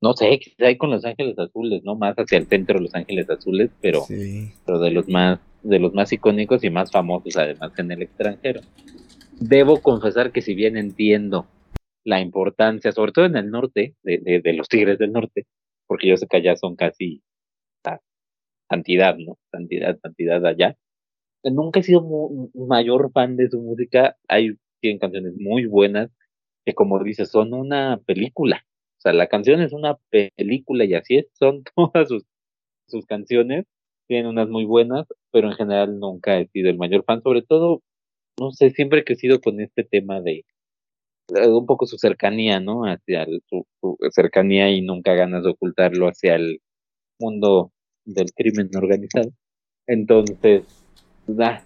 [0.01, 1.95] no sé, quizá hay con Los Ángeles Azules, ¿no?
[1.95, 4.03] Más hacia el centro de Los Ángeles Azules, pero,
[4.65, 8.61] pero de los más, de los más icónicos y más famosos además en el extranjero.
[9.39, 11.45] Debo confesar que si bien entiendo
[12.03, 15.45] la importancia, sobre todo en el norte, de, de, los Tigres del Norte,
[15.85, 17.21] porque yo sé que allá son casi
[18.67, 19.37] cantidad, ¿no?
[19.51, 20.77] Cantidad, cantidad allá
[21.43, 22.05] nunca he sido
[22.53, 24.17] mayor fan de su música.
[24.27, 26.09] Hay tienen canciones muy buenas
[26.65, 28.65] que, como dices, son una película.
[28.97, 32.23] O sea, la canción es una película y así es, son todas sus,
[32.87, 33.65] sus canciones.
[34.07, 37.21] Tienen unas muy buenas, pero en general nunca he sido el mayor fan.
[37.21, 37.81] Sobre todo,
[38.39, 40.45] no sé, siempre he crecido con este tema de
[41.29, 42.85] un poco su cercanía, ¿no?
[42.85, 46.59] Hacia su, su cercanía y nunca ganas de ocultarlo hacia el
[47.19, 47.71] mundo
[48.03, 49.31] del crimen organizado.
[49.85, 50.63] Entonces,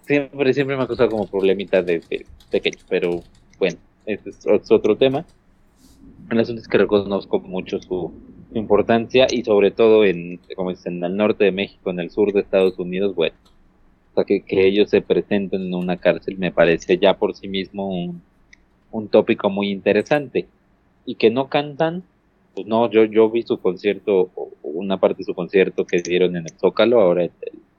[0.06, 2.02] siempre, siempre me ha costado como problemita de,
[2.50, 3.22] pequeño, pero
[3.58, 5.24] bueno, este es, otro tema.
[6.30, 8.12] El asunto es que reconozco mucho su,
[8.54, 12.32] importancia y sobre todo en, como dicen, en el norte de México, en el sur
[12.32, 13.34] de Estados Unidos, bueno,
[14.26, 18.22] que, ellos se presenten en una cárcel me parece ya por sí mismo un,
[18.92, 20.46] un tópico muy interesante.
[21.06, 22.02] Y que no cantan,
[22.54, 24.30] pues no, yo, yo vi su concierto,
[24.62, 27.32] una parte de su concierto que dieron en el Zócalo, ahora el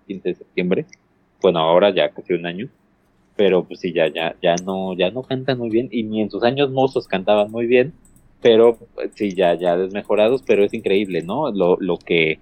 [0.07, 0.85] 15 de septiembre,
[1.45, 2.69] bueno, ahora ya casi un año,
[3.35, 6.31] pero pues sí, ya, ya, ya no, ya no cantan muy bien, y ni en
[6.31, 7.93] sus años mozos cantaban muy bien,
[8.41, 11.51] pero pues, sí, ya, ya desmejorados, pero es increíble, ¿no?
[11.51, 12.39] Lo, lo que,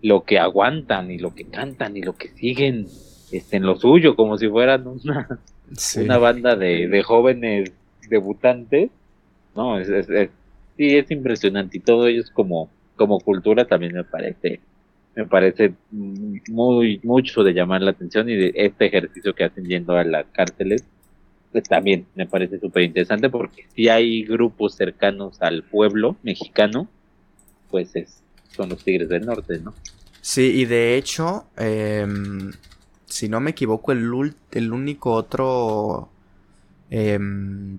[0.00, 2.86] lo que aguantan y lo que cantan y lo que siguen
[3.30, 5.28] este, en lo suyo, como si fueran una,
[6.02, 7.72] una banda de, de jóvenes
[8.08, 8.88] debutantes,
[9.54, 9.78] ¿no?
[9.78, 10.30] Es, es,
[10.78, 14.60] sí, es impresionante y todo ello es como, como cultura también me parece
[15.14, 19.96] me parece muy mucho de llamar la atención y de este ejercicio que hacen yendo
[19.96, 20.84] a las cárceles
[21.52, 26.88] pues también me parece súper interesante porque si hay grupos cercanos al pueblo mexicano
[27.70, 28.22] pues es,
[28.54, 29.74] son los Tigres del Norte, ¿no?
[30.20, 32.52] Sí, y de hecho, em,
[33.06, 36.10] si no me equivoco, el, el único otro
[36.90, 37.78] em,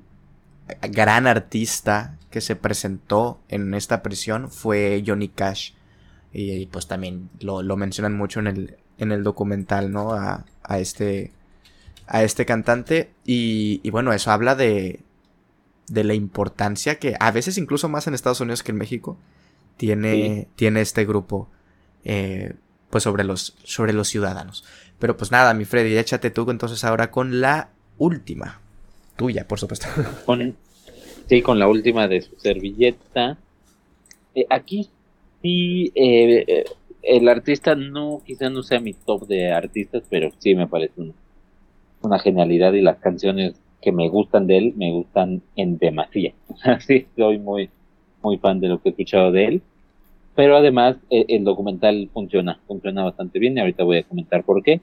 [0.89, 5.73] gran artista que se presentó en esta prisión fue Johnny Cash.
[6.33, 10.13] Y, pues también lo, mencionan mucho en el, en el documental, ¿no?
[10.13, 11.31] A, a este,
[12.07, 13.11] a este cantante.
[13.25, 15.01] Y, bueno, eso habla de,
[15.87, 19.17] de la importancia que a veces incluso más en Estados Unidos que en México
[19.77, 21.49] tiene, tiene este grupo.
[22.03, 22.53] Eh,
[22.91, 24.63] pues sobre los, sobre los ciudadanos.
[24.99, 28.59] Pero pues nada, mi Freddy, échate tú entonces ahora con la última.
[29.15, 29.87] Tuya, por supuesto.
[31.27, 33.37] sí, con la última de su servilleta.
[34.35, 34.89] Eh, aquí
[35.41, 36.63] Sí, eh, eh,
[37.01, 41.01] el artista no, quizá no sea mi top de artistas, pero sí me parece
[42.01, 46.33] una, genialidad y las canciones que me gustan de él, me gustan en demasía.
[46.63, 47.69] Así, soy muy,
[48.21, 49.61] muy fan de lo que he escuchado de él.
[50.35, 54.63] Pero además, eh, el documental funciona, funciona bastante bien y ahorita voy a comentar por
[54.63, 54.81] qué.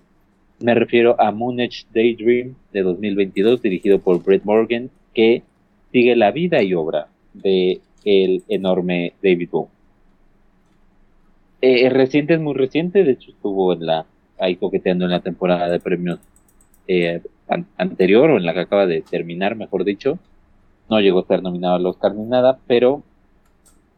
[0.61, 5.43] Me refiero a Moonage Daydream de 2022, dirigido por Brett Morgan, que
[5.93, 9.78] sigue la vida y obra de el enorme David Bowie.
[11.61, 14.07] Eh, reciente es muy reciente, de hecho estuvo en la
[14.39, 16.21] ahí coqueteando en la temporada de premios
[16.87, 17.23] eh,
[17.77, 20.19] anterior o en la que acaba de terminar, mejor dicho.
[20.89, 23.03] No llegó a ser nominado al Oscar ni nada, pero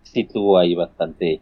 [0.03, 1.41] sí tuvo ahí bastante,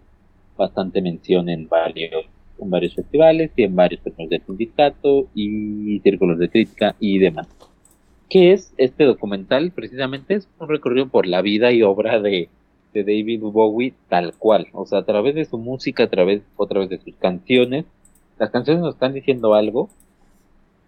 [0.56, 2.26] bastante mención en varios,
[2.60, 7.48] en varios festivales y en varios premios del sindicato y círculos de crítica y demás.
[8.28, 9.70] ¿Qué es este documental?
[9.70, 12.50] Precisamente es un recorrido por la vida y obra de,
[13.04, 16.88] David Bowie tal cual, o sea, a través de su música, a través otra vez
[16.88, 17.84] de sus canciones.
[18.38, 19.90] Las canciones nos están diciendo algo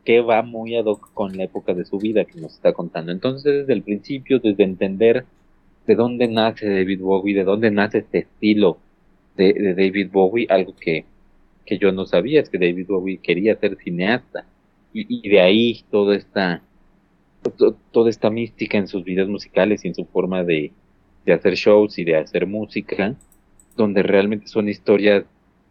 [0.05, 3.13] que va muy ad hoc con la época de su vida que nos está contando.
[3.13, 5.27] Entonces, desde el principio, desde entender
[5.87, 8.79] de dónde nace David Bowie, de dónde nace este estilo
[9.37, 11.05] de, David Bowie, algo que,
[11.67, 14.47] que, yo no sabía, es que David Bowie quería ser cineasta.
[14.93, 16.63] Y, de ahí toda esta,
[17.93, 20.73] toda esta mística en sus videos musicales y en su forma de,
[21.25, 23.15] de hacer shows y de hacer música,
[23.77, 25.25] donde realmente son historias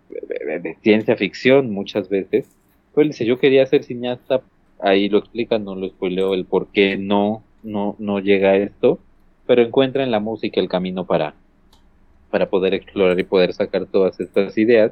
[0.10, 2.48] de, ciencia ficción muchas veces.
[2.94, 4.42] Pues dice, yo quería ser cineasta,
[4.80, 9.00] ahí lo explica, no lo spoileo el por qué no, no, no llega a esto,
[9.46, 11.34] pero encuentra en la música el camino para,
[12.30, 14.92] para poder explorar y poder sacar todas estas ideas.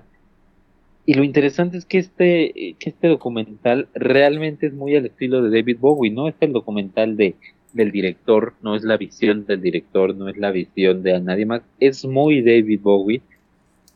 [1.06, 5.58] Y lo interesante es que este, que este documental realmente es muy al estilo de
[5.58, 7.36] David Bowie, no es el documental de,
[7.74, 11.62] del director, no es la visión del director, no es la visión de nadie más,
[11.80, 13.22] es muy David Bowie,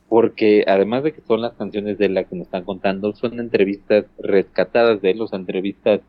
[0.10, 4.06] porque además de que son las canciones de la que nos están contando, son entrevistas
[4.20, 6.02] rescatadas de él, o sea, entrevistas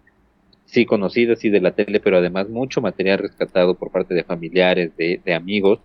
[0.72, 4.96] sí conocidas y de la tele, pero además mucho material rescatado por parte de familiares,
[4.96, 5.80] de, amigos,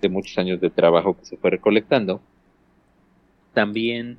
[0.00, 2.20] de muchos años de trabajo que se fue recolectando.
[3.54, 4.18] También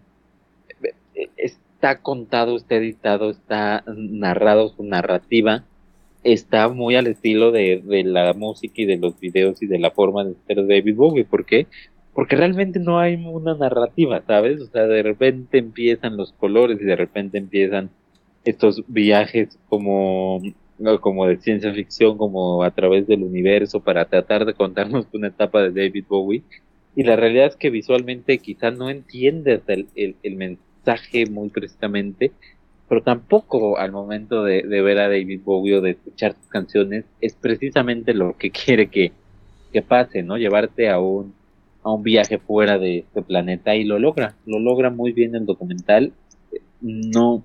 [1.15, 5.63] eh, está contado, está editado, está narrado su narrativa,
[6.23, 9.91] está muy al estilo de, de la música y de los videos y de la
[9.91, 11.25] forma de ser David Bowie.
[11.25, 11.67] ¿Por qué?
[12.13, 14.61] Porque realmente no hay una narrativa, ¿sabes?
[14.61, 17.89] O sea, de repente empiezan los colores y de repente empiezan
[18.45, 20.41] estos viajes como,
[21.01, 25.61] como de ciencia ficción, como a través del universo para tratar de contarnos una etapa
[25.61, 26.43] de David Bowie.
[26.95, 32.31] Y la realidad es que visualmente quizás no entiendes el, el, mensaje muy precisamente,
[32.93, 37.33] pero tampoco al momento de, ver a David Bowie o de escuchar sus canciones es
[37.33, 39.11] precisamente lo que quiere que,
[39.71, 40.37] que pase, ¿no?
[40.37, 41.33] Llevarte a un,
[41.81, 45.47] a un viaje fuera de este planeta y lo logra, lo logra muy bien el
[45.47, 46.13] documental.
[46.81, 47.43] No,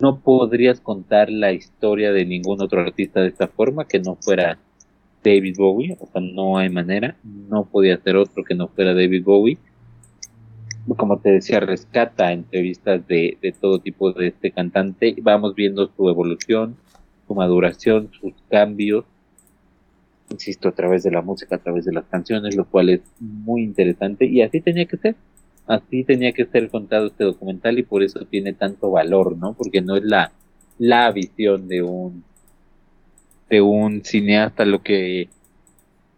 [0.00, 4.58] no podrías contar la historia de ningún otro artista de esta forma que no fuera
[5.22, 9.22] David Bowie, o sea, no hay manera, no podía ser otro que no fuera David
[9.22, 9.58] Bowie.
[10.96, 16.08] Como te decía, rescata entrevistas de, de todo tipo de este cantante, vamos viendo su
[16.08, 16.76] evolución,
[17.26, 19.04] su maduración, sus cambios,
[20.30, 23.62] insisto, a través de la música, a través de las canciones, lo cual es muy
[23.62, 25.16] interesante y así tenía que ser
[25.66, 29.54] así tenía que ser contado este documental y por eso tiene tanto valor, ¿no?
[29.54, 30.32] Porque no es la,
[30.78, 32.24] la visión de un
[33.48, 35.28] de un cineasta lo que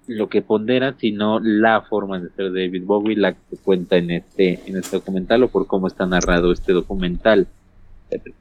[0.08, 4.58] lo que pondera, sino la forma de ser David Bowie, la que cuenta en este,
[4.66, 7.46] en este documental, o por cómo está narrado este documental,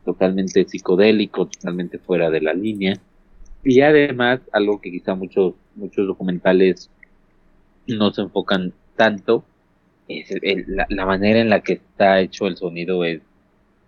[0.05, 2.97] totalmente psicodélico, totalmente fuera de la línea.
[3.63, 6.89] Y además, algo que quizá muchos, muchos documentales
[7.86, 9.43] no se enfocan tanto,
[10.89, 13.22] la, manera en la que está hecho el sonido es,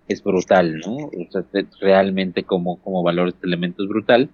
[0.09, 0.95] es brutal, ¿no?
[0.95, 1.45] O sea,
[1.80, 4.30] realmente como, como valor este elemento es brutal.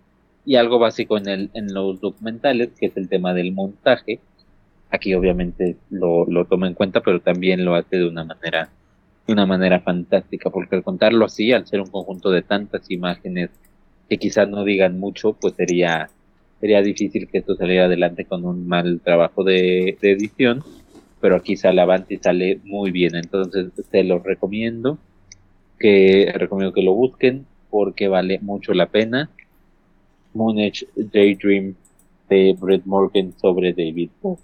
[0.46, 4.20] Y algo básico en, el, en los documentales, que es el tema del montaje.
[4.92, 8.70] Aquí obviamente lo, lo toma en cuenta, pero también lo hace de una manera,
[9.26, 13.50] de una manera fantástica, porque al contarlo así, al ser un conjunto de tantas imágenes
[14.08, 16.10] que quizás no digan mucho, pues sería,
[16.62, 20.64] sería difícil que esto saliera adelante con un mal trabajo de, de edición
[21.26, 23.16] pero aquí sale avante y sale muy bien.
[23.16, 25.00] Entonces te lo recomiendo,
[25.80, 29.32] que recomiendo que lo busquen porque vale mucho la pena.
[30.36, 31.76] Moonage Daydream
[32.30, 34.44] de Brett Morgan sobre David Bowie.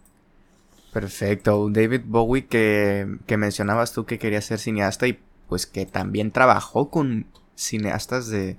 [0.94, 5.18] Perfecto, David Bowie que, que mencionabas tú que quería ser cineasta y
[5.48, 7.26] pues que también trabajó con
[7.56, 8.58] cineastas de,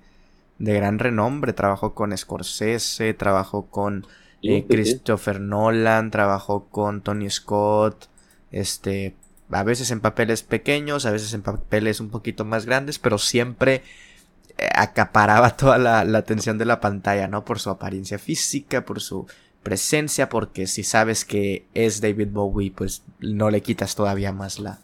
[0.59, 4.07] de gran renombre, trabajó con Scorsese, trabajó con
[4.43, 8.07] eh, Christopher Nolan, trabajó con Tony Scott,
[8.51, 9.15] este,
[9.51, 13.83] a veces en papeles pequeños, a veces en papeles un poquito más grandes, pero siempre
[14.75, 17.45] acaparaba toda la, atención de la pantalla, ¿no?
[17.45, 19.27] Por su apariencia física, por su
[19.63, 24.81] presencia, porque si sabes que es David Bowie, pues no le quitas todavía más la,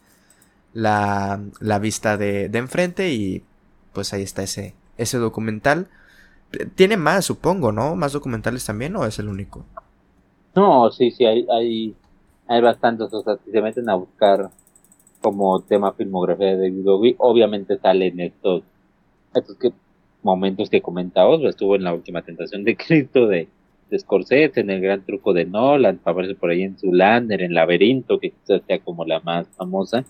[0.73, 3.43] la, la vista de, de enfrente y
[3.93, 5.89] pues ahí está ese, ese documental.
[6.75, 7.95] Tiene más, supongo, ¿no?
[7.97, 9.65] Más documentales también o es el único.
[10.55, 11.95] No, sí, sí, hay, hay,
[12.47, 14.51] hay bastantes, o sea, si se meten a buscar
[15.21, 18.63] como tema filmografía de David Bowie, obviamente salen estos,
[19.35, 19.73] estos que,
[20.23, 23.49] momentos que comentabas, estuvo en la última tentación de Cristo de,
[23.91, 28.19] de Scorsese, en el gran truco de Nolan, aparece por ahí en Zulander, en Laberinto,
[28.19, 30.05] que quizás sea como la más famosa,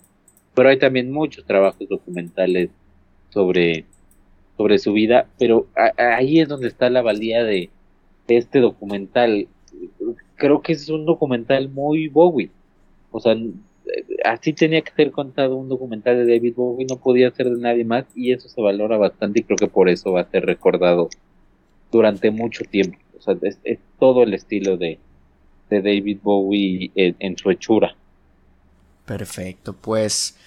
[0.53, 2.69] pero hay también muchos trabajos documentales
[3.29, 3.85] sobre,
[4.57, 5.67] sobre su vida, pero
[5.97, 7.69] ahí es donde está la valía de,
[8.27, 9.47] este documental.
[10.35, 12.51] Creo que es un documental muy Bowie.
[13.11, 13.35] O sea,
[14.23, 17.85] así tenía que ser contado un documental de David Bowie, no podía ser de nadie
[17.85, 21.09] más y eso se valora bastante y creo que por eso va a ser recordado
[21.91, 22.97] durante mucho tiempo.
[23.17, 24.99] O sea, es, todo el estilo de,
[25.69, 27.95] de David Bowie en, en, su hechura.
[29.05, 30.37] Perfecto, pues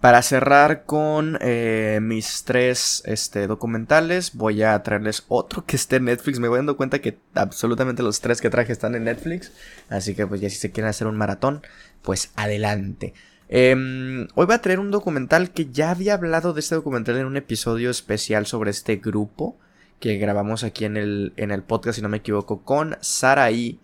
[0.00, 6.04] para cerrar con eh, mis tres este, documentales, voy a traerles otro que esté en
[6.04, 6.38] Netflix.
[6.38, 9.52] Me voy dando cuenta que absolutamente los tres que traje están en Netflix.
[9.88, 11.62] Así que pues ya si se quieren hacer un maratón,
[12.02, 13.14] pues adelante.
[13.48, 17.26] Em, hoy voy a traer un documental que ya había hablado de este documental en
[17.26, 19.56] un episodio especial sobre este grupo
[20.00, 23.80] que grabamos aquí en el, en el podcast, si no me equivoco, con Saraí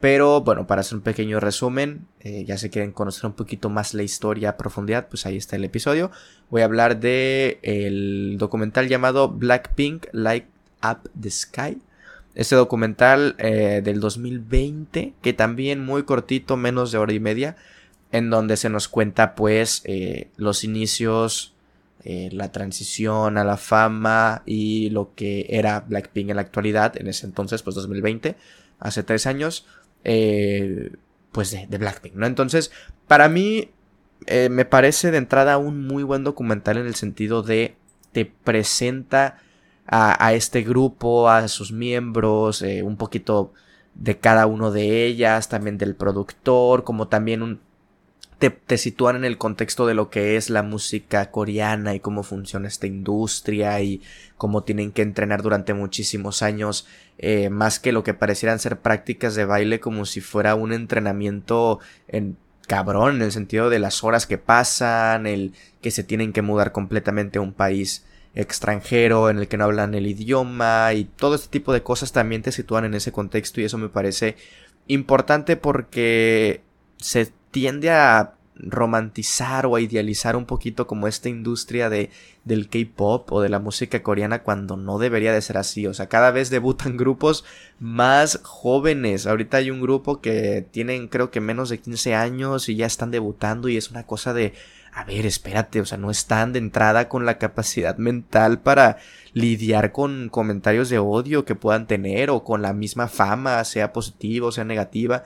[0.00, 3.94] pero bueno, para hacer un pequeño resumen, eh, ya se quieren conocer un poquito más
[3.94, 6.10] la historia a profundidad, pues ahí está el episodio.
[6.50, 10.44] Voy a hablar de el documental llamado Blackpink Light
[10.82, 11.78] Up the Sky.
[12.34, 17.56] Este documental eh, del 2020, que también muy cortito, menos de hora y media,
[18.12, 21.52] en donde se nos cuenta pues eh, los inicios,
[22.04, 27.26] la transición a la fama y lo que era Blackpink en la actualidad, en ese
[27.26, 28.36] entonces, pues 2020,
[28.78, 29.66] hace tres años
[30.08, 30.92] eh,
[31.32, 32.26] pues de, Blackpink, ¿no?
[32.26, 32.70] Entonces,
[33.08, 33.70] para mí
[34.26, 37.74] eh, me parece de entrada un muy buen documental en el sentido de
[38.12, 39.38] te presenta
[39.88, 43.52] a, este grupo, a sus miembros, eh, un poquito
[43.94, 47.60] de cada uno de ellas, también del productor, como también un,
[48.38, 52.22] te, te, sitúan en el contexto de lo que es la música coreana y cómo
[52.22, 54.02] funciona esta industria y
[54.36, 56.86] cómo tienen que entrenar durante muchísimos años,
[57.18, 61.80] eh, más que lo que parecieran ser prácticas de baile como si fuera un entrenamiento
[62.08, 66.42] en cabrón, en el sentido de las horas que pasan, el que se tienen que
[66.42, 71.34] mudar completamente a un país extranjero en el que no hablan el idioma y todo
[71.36, 74.36] este tipo de cosas también te sitúan en ese contexto y eso me parece
[74.88, 76.60] importante porque
[76.98, 82.10] se tiende a romantizar o a idealizar un poquito como esta industria de
[82.44, 86.06] del K-pop o de la música coreana cuando no debería de ser así, o sea,
[86.06, 87.46] cada vez debutan grupos
[87.80, 89.26] más jóvenes.
[89.26, 93.10] Ahorita hay un grupo que tienen creo que menos de 15 años y ya están
[93.10, 94.52] debutando y es una cosa de
[94.92, 98.98] a ver, espérate, o sea, no están de entrada con la capacidad mental para
[99.32, 104.46] lidiar con comentarios de odio que puedan tener o con la misma fama, sea positiva
[104.46, 105.24] o sea negativa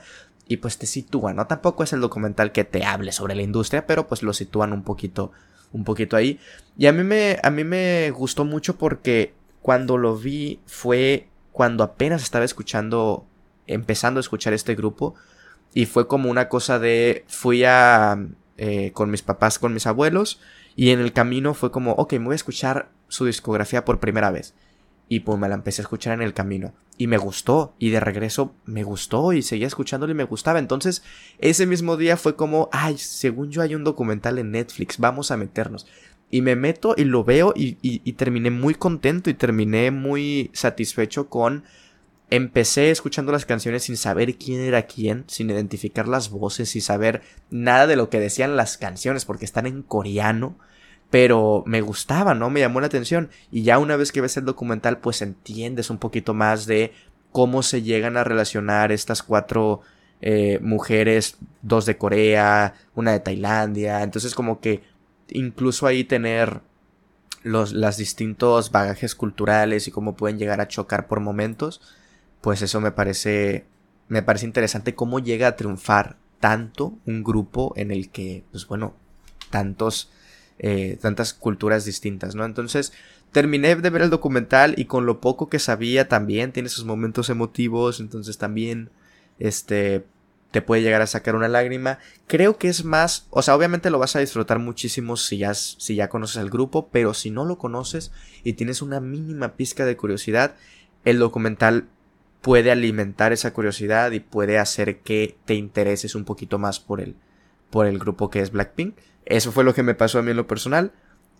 [0.51, 1.47] y pues te sitúan, ¿no?
[1.47, 4.83] Tampoco es el documental que te hable sobre la industria, pero pues lo sitúan un
[4.83, 5.31] poquito,
[5.71, 6.41] un poquito ahí.
[6.77, 11.85] Y a mí me, a mí me gustó mucho porque cuando lo vi fue cuando
[11.85, 13.25] apenas estaba escuchando,
[13.65, 15.15] empezando a escuchar este grupo
[15.73, 18.19] y fue como una cosa de, fui a,
[18.57, 20.41] eh, con mis papás, con mis abuelos
[20.75, 24.31] y en el camino fue como, ok, me voy a escuchar su discografía por primera
[24.31, 24.53] vez
[25.11, 26.73] y pues me la empecé a escuchar en el camino.
[26.97, 30.57] Y me gustó y de regreso me gustó y seguía escuchándolo y me gustaba.
[30.57, 31.03] Entonces
[31.39, 35.35] ese mismo día fue como ay según yo hay un documental en Netflix vamos a
[35.35, 35.85] meternos
[36.29, 41.27] y me meto y lo veo y, y terminé muy contento y terminé muy satisfecho
[41.27, 41.65] con
[42.29, 47.21] empecé escuchando las canciones sin saber quién era quién, sin identificar las voces, sin saber
[47.49, 50.57] nada de lo que decían las canciones porque están en coreano
[51.11, 52.49] pero me gustaba, ¿no?
[52.49, 53.29] Me llamó la atención.
[53.51, 56.93] Y ya una vez que ves el documental, pues entiendes un poquito más de
[57.31, 59.81] cómo se llegan a relacionar estas cuatro
[60.21, 64.01] eh, mujeres, dos de Corea, una de Tailandia.
[64.03, 64.83] Entonces como que
[65.29, 66.61] incluso ahí tener
[67.43, 71.81] los las distintos bagajes culturales y cómo pueden llegar a chocar por momentos,
[72.39, 73.65] pues eso me parece
[74.07, 78.95] me parece interesante cómo llega a triunfar tanto un grupo en el que pues bueno,
[79.49, 80.11] tantos
[80.63, 82.45] eh, tantas culturas distintas, ¿no?
[82.45, 82.93] Entonces
[83.31, 87.31] terminé de ver el documental y con lo poco que sabía también tiene sus momentos
[87.31, 88.91] emotivos, entonces también,
[89.39, 90.05] este,
[90.51, 91.97] te puede llegar a sacar una lágrima.
[92.27, 95.95] Creo que es más, o sea, obviamente lo vas a disfrutar muchísimo si ya, si
[95.95, 98.11] ya conoces al grupo, pero si no lo conoces
[98.43, 100.55] y tienes una mínima pizca de curiosidad,
[101.05, 101.87] el documental
[102.41, 107.15] puede alimentar esa curiosidad y puede hacer que te intereses un poquito más por el,
[107.71, 108.95] por el grupo que es Blackpink.
[109.25, 110.91] Eso fue lo que me pasó a mí en lo personal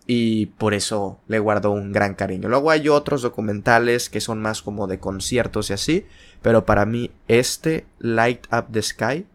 [0.06, 2.48] y por eso le guardo un gran cariño.
[2.48, 6.06] Luego hay otros documentales que son más como de conciertos y así,
[6.40, 9.26] pero para mí este Light Up the Sky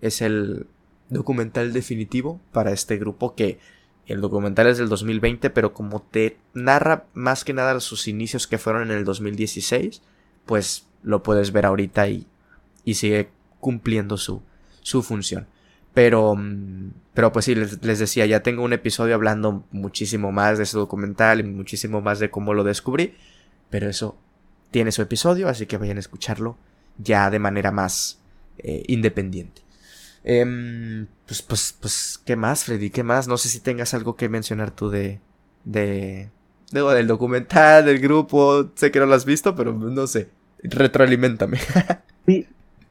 [0.00, 0.66] es el
[1.10, 3.60] documental definitivo para este grupo que
[4.06, 8.58] el documental es del 2020, pero como te narra más que nada sus inicios que
[8.58, 10.02] fueron en el 2016,
[10.44, 12.26] pues lo puedes ver ahorita y,
[12.84, 14.42] y sigue cumpliendo su,
[14.80, 15.48] su función.
[15.96, 16.36] Pero,
[17.14, 21.40] pero pues sí, les, decía, ya tengo un episodio hablando muchísimo más de ese documental
[21.40, 23.14] y muchísimo más de cómo lo descubrí.
[23.70, 24.18] Pero eso
[24.70, 26.58] tiene su episodio, así que vayan a escucharlo
[26.98, 28.20] ya de manera más
[28.58, 29.62] eh, independiente.
[30.22, 32.90] Em, pues, pues, pues, ¿qué más, Freddy?
[32.90, 33.26] ¿Qué más?
[33.26, 35.20] No sé si tengas algo que mencionar tú de,
[35.64, 36.28] de,
[36.72, 38.70] de del documental, del grupo.
[38.74, 40.28] Sé que no lo has visto, pero no sé.
[40.62, 41.58] Retroalimentame.
[42.26, 42.46] sí,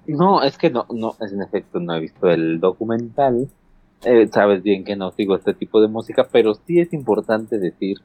[0.08, 3.47] no, es que no, no, en efecto no he visto el documental.
[4.03, 7.97] Eh, sabes bien que no sigo este tipo de música, pero sí es importante decir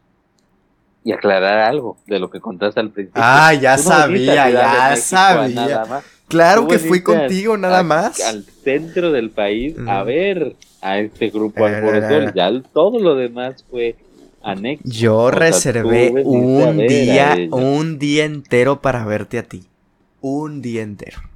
[1.03, 3.23] y aclarar algo de lo que contaste al principio.
[3.25, 6.03] Ah, ya sabía, ya sabía.
[6.29, 8.21] Claro que fui contigo nada más.
[8.21, 12.33] Al centro del país a ver a este grupo Alborotol.
[12.35, 13.97] Ya todo lo demás fue
[14.43, 14.89] anexo.
[14.89, 19.65] Yo reservé un día, un día entero para verte a ti.
[20.21, 21.30] Un día entero.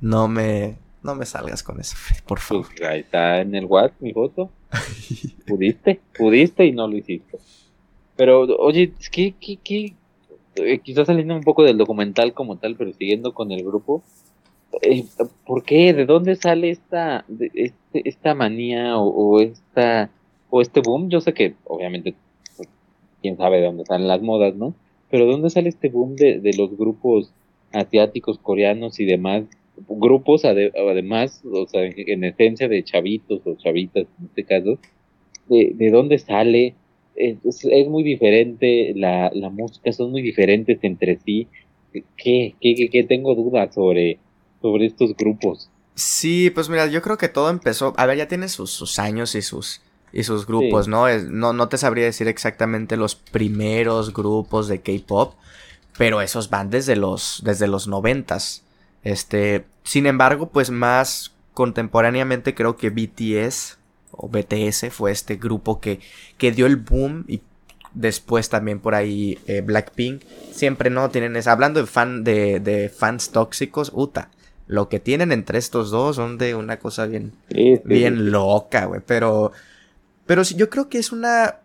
[0.00, 1.96] No me, no me salgas con eso,
[2.26, 2.66] por pues, favor.
[2.90, 4.50] ahí está en el WhatsApp mi foto.
[5.46, 7.38] pudiste, pudiste y no lo hiciste.
[8.16, 9.34] Pero, oye, es que,
[10.56, 14.02] eh, quizás saliendo un poco del documental como tal, pero siguiendo con el grupo,
[14.82, 15.04] eh,
[15.46, 15.92] ¿por qué?
[15.94, 17.24] ¿De dónde sale esta,
[17.54, 20.10] este, esta manía o, esta,
[20.50, 21.08] o este boom?
[21.08, 22.14] Yo sé que, obviamente,
[22.56, 22.68] pues,
[23.22, 24.74] quién sabe de dónde salen las modas, ¿no?
[25.10, 27.32] Pero ¿de dónde sale este boom de, de los grupos
[27.72, 29.44] asiáticos, coreanos y demás
[29.88, 34.78] grupos, además, o sea, en esencia de chavitos o chavitas en este caso,
[35.48, 36.74] de, de dónde sale,
[37.16, 41.48] es, es muy diferente, la, la, música son muy diferentes entre sí.
[41.92, 44.18] ¿Qué, qué, qué, tengo dudas sobre,
[44.62, 45.68] sobre estos grupos?
[45.94, 49.34] Sí, pues mira, yo creo que todo empezó, a ver, ya tiene sus, sus años
[49.34, 51.06] y sus, y sus grupos, ¿no?
[51.18, 51.52] ¿no?
[51.52, 55.34] No te sabría decir exactamente los primeros grupos de K-pop,
[55.98, 58.64] pero esos van desde los, desde los noventas.
[59.02, 63.78] Este, sin embargo, pues más contemporáneamente creo que BTS
[64.12, 66.00] o BTS fue este grupo que,
[66.38, 67.42] que dio el boom y
[67.94, 70.22] después también por ahí eh, Blackpink.
[70.52, 71.52] Siempre no tienen esa.
[71.52, 74.30] Hablando de fan de, de, fans tóxicos, Uta.
[74.66, 77.32] Lo que tienen entre estos dos son de una cosa bien,
[77.84, 79.00] bien loca, güey.
[79.04, 79.50] Pero,
[80.26, 81.56] pero sí, yo creo que es una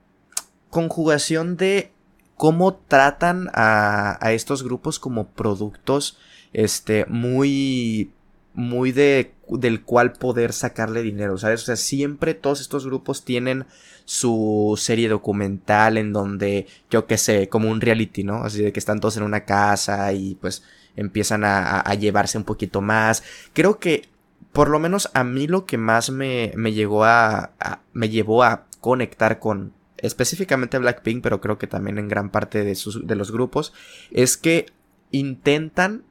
[0.71, 1.91] conjugación de
[2.36, 6.17] cómo tratan a, a estos grupos como productos
[6.56, 8.12] este, muy,
[8.53, 11.64] muy de, del cual poder sacarle dinero, ¿sabes?
[11.64, 13.66] O sea, siempre todos estos grupos tienen
[14.06, 18.45] su serie documental en donde, yo qué sé, como un reality, ¿no?
[18.45, 20.64] Así de que están todos en una casa y pues
[20.95, 23.22] empiezan a, a, llevarse un poquito más.
[23.51, 24.08] Creo que,
[24.53, 27.51] por lo menos a mí lo que más me, me llegó a,
[27.91, 32.76] me llevó a conectar con, específicamente Blackpink, pero creo que también en gran parte de,
[32.76, 33.74] sus, de los grupos,
[34.12, 34.68] es que
[35.12, 36.03] intentan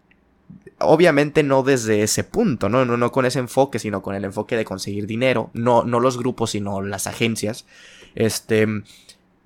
[0.79, 2.85] obviamente no desde ese punto, ¿no?
[2.85, 2.97] ¿no?
[2.97, 6.51] No con ese enfoque, sino con el enfoque de conseguir dinero, no, no los grupos,
[6.51, 7.67] sino las agencias,
[8.15, 8.67] este,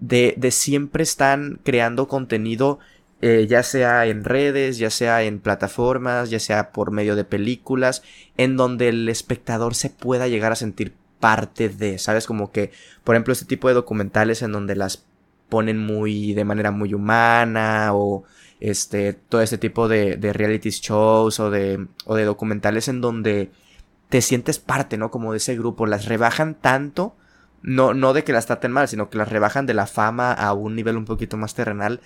[0.01, 2.79] de, de siempre están creando contenido,
[3.21, 8.03] eh, ya sea en redes, ya sea en plataformas, ya sea por medio de películas,
[8.37, 12.27] en donde el espectador se pueda llegar a sentir parte de, ¿sabes?
[12.27, 12.71] Como que,
[13.05, 15.05] por ejemplo, este tipo de documentales en donde las
[15.49, 18.25] ponen muy, de manera muy humana o
[18.61, 23.51] este, todo este tipo de, reality shows o de, o de documentales en donde
[24.09, 25.11] te sientes parte, ¿no?
[25.11, 27.15] Como de ese grupo, las rebajan tanto,
[27.63, 30.53] no, no de que las traten mal, sino que las rebajan de la fama a
[30.53, 32.01] un nivel un poquito más terrenal,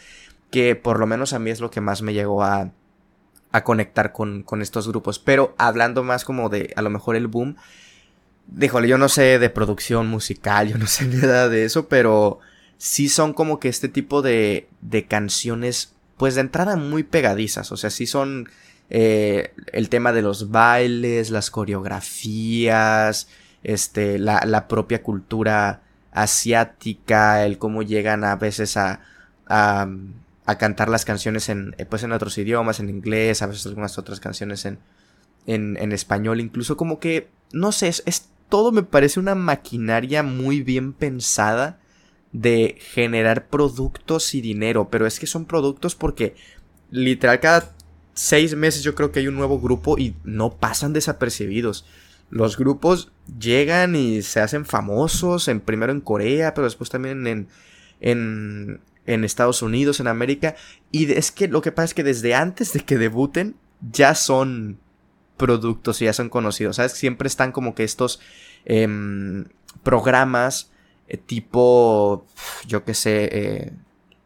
[0.50, 2.72] que por lo menos a mí es lo que más me llegó a,
[3.52, 5.18] a conectar con, con estos grupos.
[5.18, 7.56] Pero hablando más como de a lo mejor el boom,
[8.48, 12.40] díjole, yo no sé de producción musical, yo no sé nada de eso, pero
[12.78, 17.76] sí son como que este tipo de, de canciones pues de entrada muy pegadizas, o
[17.76, 18.48] sea, sí son
[18.90, 23.26] eh, el tema de los bailes, las coreografías,
[23.64, 29.00] este, la, la, propia cultura asiática, el cómo llegan a veces a,
[29.48, 29.88] a,
[30.60, 34.20] cantar las canciones en, eh, pues en otros idiomas, en inglés, a veces algunas otras
[34.20, 34.78] canciones en,
[35.48, 40.62] en, en español, incluso como que, no sé, es, todo me parece una maquinaria muy
[40.62, 41.80] bien pensada
[42.32, 46.34] de generar productos y dinero, pero es que son productos porque
[46.90, 47.74] literal cada
[48.14, 51.86] seis meses yo creo que hay un nuevo grupo y no pasan desapercibidos.
[52.30, 57.48] Los grupos llegan y se hacen famosos, en, primero en Corea, pero después también en,
[58.00, 60.56] en, Estados Unidos, en América.
[60.90, 63.56] Y es que lo que pasa es que desde antes de que debuten
[63.90, 64.78] ya son
[65.36, 66.76] productos y ya son conocidos.
[66.76, 66.92] ¿Sabes?
[66.92, 68.20] Siempre están como que estos
[68.64, 69.44] em,
[69.82, 70.71] programas
[71.12, 72.24] eh, tipo,
[72.66, 73.72] yo qué sé, eh,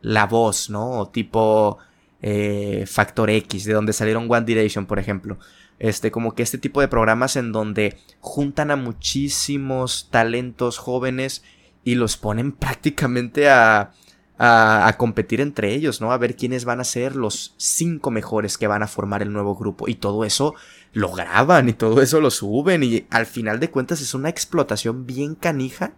[0.02, 1.00] La Voz, ¿no?
[1.00, 1.78] O tipo
[2.22, 5.36] eh, Factor X, de donde salieron One Direction, por ejemplo.
[5.80, 11.42] Este, como que este tipo de programas en donde juntan a muchísimos talentos jóvenes
[11.82, 13.90] y los ponen prácticamente a,
[14.38, 16.12] a, a, competir entre ellos, ¿no?
[16.12, 19.56] A ver quiénes van a ser los cinco mejores que van a formar el nuevo
[19.56, 19.88] grupo.
[19.88, 20.54] Y todo eso
[20.92, 25.04] lo graban y todo eso lo suben y al final de cuentas es una explotación
[25.04, 25.94] bien canija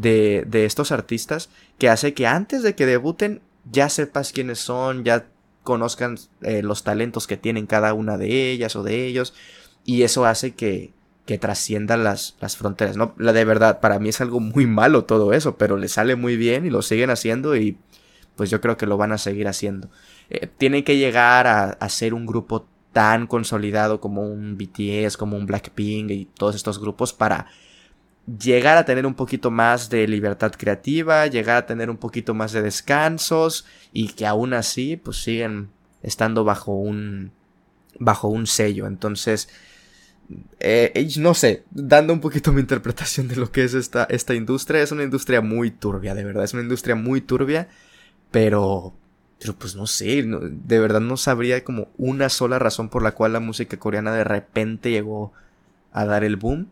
[0.00, 3.40] de, de estos artistas que hace que antes de que debuten
[3.70, 5.26] ya sepas quiénes son, ya
[5.64, 9.34] conozcan eh, los talentos que tienen cada una de ellas o de ellos
[9.84, 10.92] y eso hace que,
[11.26, 13.14] que trasciendan las, las fronteras, ¿no?
[13.18, 16.36] La de verdad, para mí es algo muy malo todo eso, pero le sale muy
[16.36, 17.76] bien y lo siguen haciendo y
[18.36, 19.90] pues yo creo que lo van a seguir haciendo.
[20.30, 25.36] Eh, tienen que llegar a, a ser un grupo tan consolidado como un BTS, como
[25.36, 27.48] un Blackpink y todos estos grupos para
[28.38, 32.52] llegar a tener un poquito más de libertad creativa, llegar a tener un poquito más
[32.52, 35.70] de descansos y que aún así pues siguen
[36.02, 37.32] estando bajo un
[37.98, 38.86] bajo un sello.
[38.86, 39.48] Entonces,
[40.60, 44.82] eh, no sé, dando un poquito mi interpretación de lo que es esta, esta industria,
[44.82, 47.68] es una industria muy turbia, de verdad, es una industria muy turbia,
[48.30, 48.94] pero,
[49.40, 53.32] pero pues no sé, de verdad no sabría como una sola razón por la cual
[53.32, 55.32] la música coreana de repente llegó
[55.92, 56.70] a dar el boom.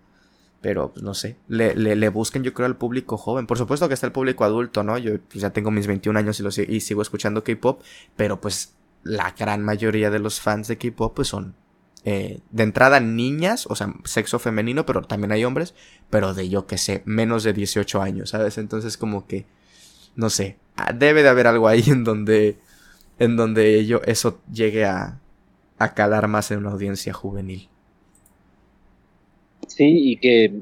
[0.66, 3.46] Pero, pues, no sé, le, le, busquen yo creo al público joven.
[3.46, 4.98] Por supuesto que está el público adulto, ¿no?
[4.98, 7.82] Yo pues, ya tengo mis 21 años y, y sigo escuchando K-Pop,
[8.16, 11.54] pero pues la gran mayoría de los fans de K-Pop pues son
[12.04, 15.72] eh, de entrada niñas, o sea, sexo femenino, pero también hay hombres,
[16.10, 18.58] pero de yo que sé, menos de 18 años, ¿sabes?
[18.58, 19.46] Entonces como que,
[20.16, 22.58] no sé, ah, debe de haber algo ahí en donde,
[23.20, 25.20] en donde eso llegue a,
[25.78, 27.68] a calar más en una audiencia juvenil.
[29.66, 30.52] Sí, y que,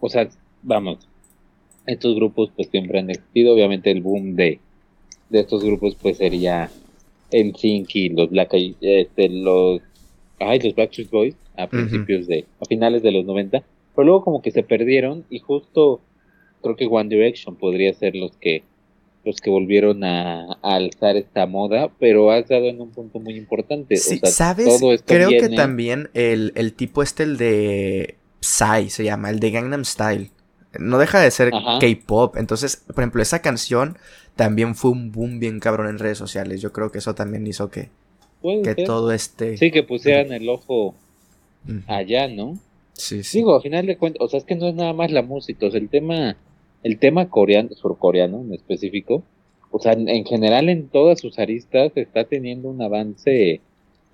[0.00, 0.28] o sea,
[0.62, 1.08] vamos,
[1.86, 4.60] estos grupos pues siempre han existido, obviamente el boom de,
[5.30, 6.70] de estos grupos pues sería
[7.30, 9.80] el Sync y los Black este, los,
[10.38, 13.62] ay, los Backstreet Boys a principios de, a finales de los 90,
[13.94, 16.00] pero luego como que se perdieron y justo
[16.62, 18.62] creo que One Direction podría ser los que
[19.24, 23.96] los que volvieron a, alzar esta moda, pero has dado en un punto muy importante.
[23.96, 24.80] Sí, ¿sabes?
[25.06, 29.84] Creo que también el, el tipo este, el de Psy se llama, el de Gangnam
[29.84, 30.30] Style.
[30.78, 32.36] No deja de ser K-pop.
[32.36, 33.96] Entonces, por ejemplo, esa canción
[34.36, 36.60] también fue un boom bien cabrón en redes sociales.
[36.60, 37.90] Yo creo que eso también hizo que,
[38.64, 39.56] que todo este.
[39.56, 40.94] Sí, que pusieran el ojo
[41.86, 42.58] allá, ¿no?
[42.94, 43.38] Sí, sí.
[43.38, 45.66] Digo, a final de cuentas, o sea, es que no es nada más la música,
[45.66, 46.36] o sea, el tema,
[46.82, 49.22] el tema coreano, surcoreano en específico,
[49.70, 53.60] o sea, en, general en todas sus aristas está teniendo un avance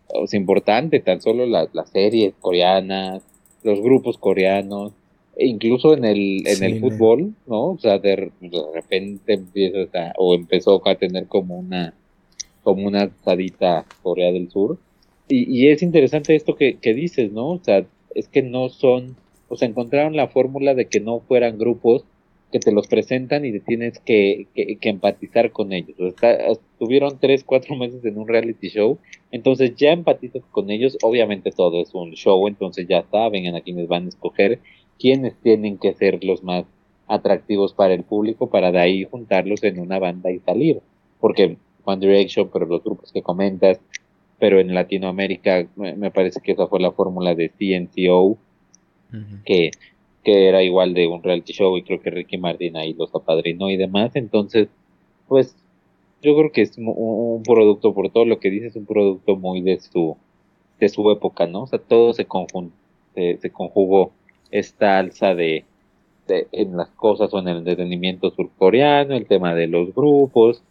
[0.08, 3.22] o sea, importante, tan solo las series coreanas,
[3.68, 4.92] los grupos coreanos,
[5.36, 7.72] e incluso en el, en el fútbol, ¿no?
[7.72, 8.32] O sea, de,
[8.74, 11.94] repente empieza o empezó a tener como una,
[12.62, 14.78] como una sadita Corea del Sur.
[15.28, 17.50] Y, y es interesante esto que, que dices, ¿no?
[17.50, 19.16] O sea, es que no son,
[19.48, 22.04] o sea, encontraron la fórmula de que no fueran grupos
[22.50, 25.96] que te los presentan y te tienes que, que, empatizar con ellos.
[26.22, 28.98] Estuvieron tres, cuatro meses en un reality show,
[29.30, 30.96] entonces ya empatizas con ellos.
[31.02, 34.60] Obviamente todo es un show, entonces ya saben a quienes van a escoger,
[34.98, 36.64] quiénes tienen que ser los más
[37.06, 40.80] atractivos para el público para de ahí juntarlos en una banda y salir.
[41.20, 43.80] Porque One Direction, pero los grupos que comentas,
[44.38, 48.38] pero en Latinoamérica me parece que esa fue la fórmula de CNCO,
[49.44, 49.70] que
[50.24, 53.70] que era igual de un reality show y creo que Ricky Martin ahí los apadrinó
[53.70, 54.14] y demás.
[54.14, 54.68] Entonces,
[55.28, 55.56] pues
[56.22, 59.80] yo creo que es un, producto, por todo lo que dices, un producto muy de
[59.80, 60.16] su,
[60.80, 61.62] de su época, ¿no?
[61.62, 62.72] O sea, todo se, conjun
[63.14, 64.12] se, conjugó
[64.50, 65.64] esta alza de,
[66.26, 70.62] de, en las cosas o en el entretenimiento surcoreano, el tema de los grupos,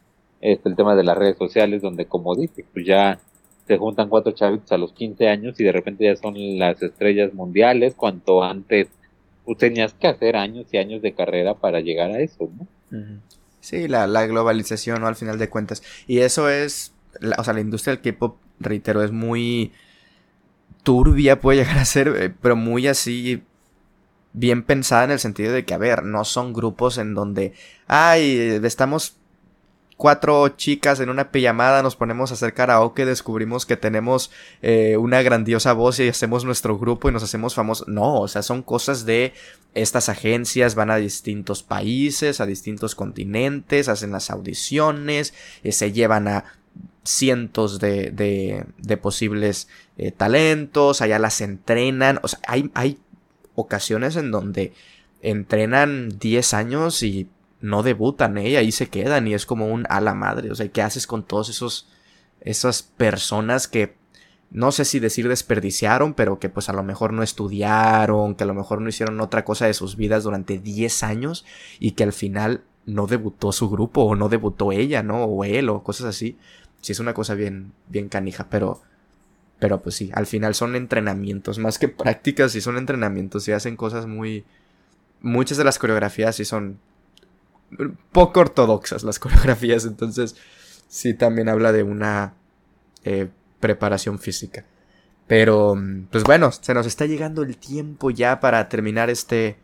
[0.41, 3.19] este, el tema de las redes sociales, donde como dices, pues ya
[3.67, 7.33] se juntan cuatro chavitos a los 15 años y de repente ya son las estrellas
[7.33, 8.87] mundiales, cuanto antes
[9.47, 12.67] tú tenías que hacer años y años de carrera para llegar a eso, ¿no?
[13.61, 15.07] Sí, la, la globalización, ¿no?
[15.07, 15.81] Al final de cuentas.
[16.05, 16.93] Y eso es,
[17.37, 19.71] o sea, la industria del K-pop, reitero, es muy
[20.87, 23.43] turbia puede llegar a ser, eh, pero muy así
[24.31, 27.51] bien pensada en el sentido de que, a ver, no son grupos en donde,
[27.87, 29.16] ay, estamos
[29.97, 35.23] cuatro chicas en una pijamada, nos ponemos a hacer karaoke, descubrimos que tenemos eh, una
[35.23, 37.87] grandiosa voz y hacemos nuestro grupo y nos hacemos famosos.
[37.87, 39.33] No, o sea, son cosas de
[39.73, 45.33] estas agencias, van a distintos países, a distintos continentes, hacen las audiciones,
[45.63, 46.45] eh, se llevan a
[47.03, 49.67] cientos de, de, de posibles
[49.97, 52.99] eh, talentos, allá las entrenan, o sea, hay, hay
[53.55, 54.73] ocasiones en donde
[55.21, 57.27] entrenan 10 años y
[57.61, 58.37] no debutan.
[58.37, 60.51] Y ahí se quedan y es como un a la madre.
[60.51, 61.87] O sea, ¿qué haces con todos esos
[62.41, 63.95] esas personas que
[64.49, 68.47] no sé si decir desperdiciaron, pero que pues a lo mejor no estudiaron, que a
[68.47, 71.45] lo mejor no hicieron otra cosa de sus vidas durante 10 años
[71.79, 75.25] y que al final no debutó su grupo o no debutó ella, ¿no?
[75.25, 76.37] O él o cosas así.
[76.81, 78.81] Sí es una cosa bien bien canija, pero
[79.59, 83.75] pero pues sí, al final son entrenamientos, más que prácticas, sí son entrenamientos y hacen
[83.75, 84.45] cosas muy
[85.21, 86.79] muchas de las coreografías sí son
[88.11, 90.35] poco ortodoxas las coreografías, entonces
[90.87, 92.33] sí también habla de una
[93.03, 93.29] eh,
[93.59, 94.65] preparación física.
[95.27, 95.75] Pero,
[96.09, 99.57] pues bueno, se nos está llegando el tiempo ya para terminar este,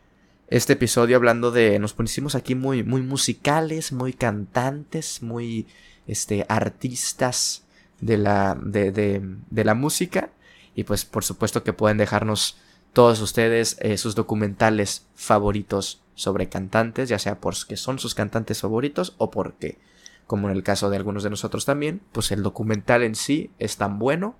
[0.48, 5.66] este episodio hablando de, nos pusimos aquí muy, muy musicales, muy cantantes, muy,
[6.06, 7.64] este, artistas
[8.00, 10.30] de la, de, de, de la música.
[10.74, 12.58] Y pues por supuesto que pueden dejarnos
[12.94, 19.14] todos ustedes eh, sus documentales favoritos sobre cantantes, ya sea porque son sus cantantes favoritos
[19.18, 19.78] o porque,
[20.26, 23.76] como en el caso de algunos de nosotros también, pues el documental en sí es
[23.76, 24.36] tan bueno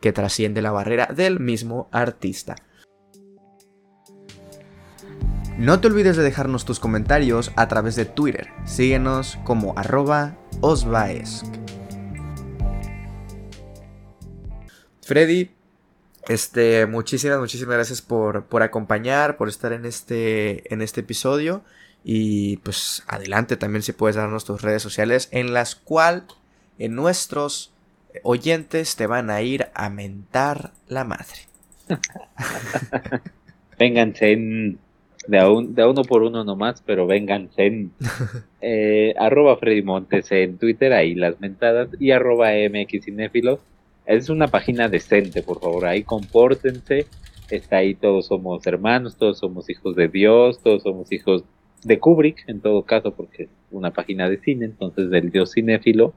[0.00, 2.56] que trasciende la barrera del mismo artista.
[5.56, 8.48] No te olvides de dejarnos tus comentarios a través de Twitter.
[8.66, 11.46] Síguenos como arroba osvaesc.
[15.00, 15.52] Freddy,
[16.28, 21.62] este, muchísimas, muchísimas gracias por, por acompañar, por estar en este, en este episodio.
[22.02, 26.24] Y pues adelante también si puedes darnos tus redes sociales en las cuales
[26.78, 27.72] en nuestros
[28.22, 31.48] oyentes te van a ir a mentar la madre.
[33.78, 34.78] vénganse en,
[35.26, 37.88] de, a un, de uno por uno nomás, pero vénganse
[38.60, 43.08] eh, arroba Freddy Montes en Twitter, ahí las mentadas, y arroba MX
[44.06, 47.06] es una página decente, por favor, ahí compórtense,
[47.50, 51.44] está ahí todos somos hermanos, todos somos hijos de Dios, todos somos hijos
[51.84, 56.14] de Kubrick, en todo caso, porque es una página de cine, entonces del Dios cinéfilo,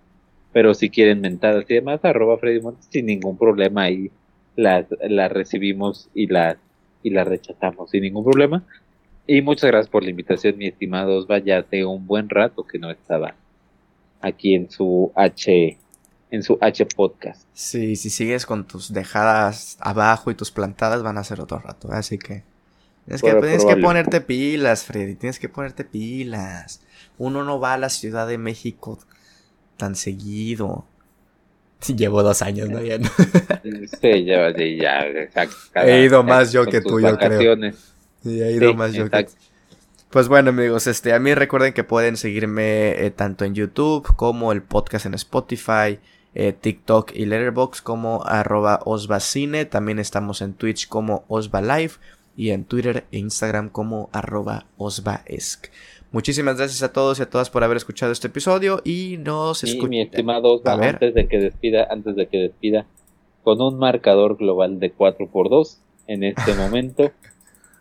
[0.54, 4.12] pero si quieren mentadas y demás, arroba Freddy Montes, sin ningún problema ahí
[4.56, 6.58] las, las recibimos y las,
[7.04, 8.64] y las rechazamos sin ningún problema.
[9.28, 12.80] Y muchas gracias por la invitación, mi estimado Osva, ya hace un buen rato que
[12.80, 13.36] no estaba
[14.22, 15.78] aquí en su H
[16.32, 17.44] en su H podcast.
[17.54, 21.92] Sí, si sigues con tus dejadas abajo y tus plantadas van a ser otro rato,
[21.92, 22.44] así que
[23.06, 26.82] tienes, que, tienes que ponerte pilas, Freddy, tienes que ponerte pilas.
[27.18, 29.00] Uno no va a la Ciudad de México
[29.78, 30.86] tan seguido.
[31.96, 32.82] Llevo dos años, ¿no?
[32.82, 32.98] Ya,
[34.02, 35.56] Sí, ya, exacto.
[35.76, 37.56] he ido más yo que tú, yo creo.
[38.24, 39.28] Sí, he ido más yo que
[40.10, 44.54] pues bueno amigos, este, a mí recuerden que pueden seguirme eh, tanto en YouTube como
[44.54, 46.00] el podcast en Spotify,
[46.40, 49.66] eh, TikTok y Letterboxd como arroba osvacine.
[49.66, 51.94] También estamos en Twitch como osvalive
[52.36, 55.70] y en Twitter e Instagram como arroba osvaesc.
[56.12, 59.90] Muchísimas gracias a todos y a todas por haber escuchado este episodio y nos escuchamos.
[59.90, 62.86] mi estimado Osva, antes de que despida, antes de que despida,
[63.44, 67.12] con un marcador global de 4 x 2 en este momento,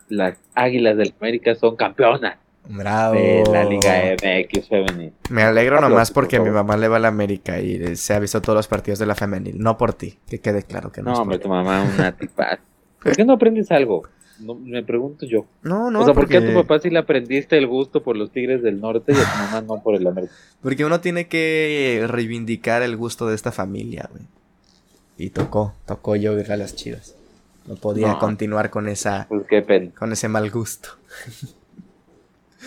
[0.09, 2.39] las Águilas del América son campeonas.
[2.69, 3.15] Bravo.
[3.15, 5.13] De la Liga MX femenil.
[5.31, 8.41] Me alegro nomás porque mi mamá le va a la América y se ha visto
[8.41, 9.59] todos los partidos de la femenil.
[9.59, 11.13] No por ti, que quede claro que no.
[11.13, 12.59] No, hombre, tu mamá es una tipa.
[13.03, 14.03] ¿Por qué no aprendes algo?
[14.39, 15.47] me pregunto yo.
[15.63, 16.01] No, no.
[16.01, 18.63] O sea, ¿por qué a tu papá sí le aprendiste el gusto por los Tigres
[18.63, 20.33] del Norte y a tu mamá no por el América?
[20.61, 24.25] Porque uno tiene que reivindicar el gusto de esta familia, güey.
[25.17, 27.15] Y tocó, tocó yo a las chivas.
[27.67, 29.27] No podía continuar con esa.
[29.29, 29.91] Pues qué pena.
[29.99, 30.91] Con ese mal gusto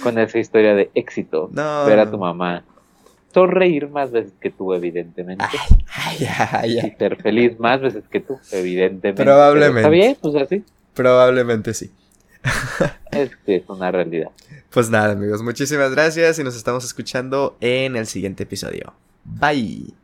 [0.04, 1.50] con esa historia de éxito.
[1.52, 2.64] No, ver a tu mamá
[3.34, 5.46] sonreír más veces que tú, evidentemente.
[5.94, 9.24] Ay, ay, y ser feliz más veces que tú, evidentemente.
[9.24, 9.80] Probablemente.
[9.82, 10.18] ¿Está bien?
[10.20, 10.64] Pues así.
[10.94, 11.92] Probablemente sí.
[13.12, 14.32] es que es una realidad.
[14.70, 18.94] Pues nada, amigos, muchísimas gracias y nos estamos escuchando en el siguiente episodio.
[19.24, 19.99] Bye.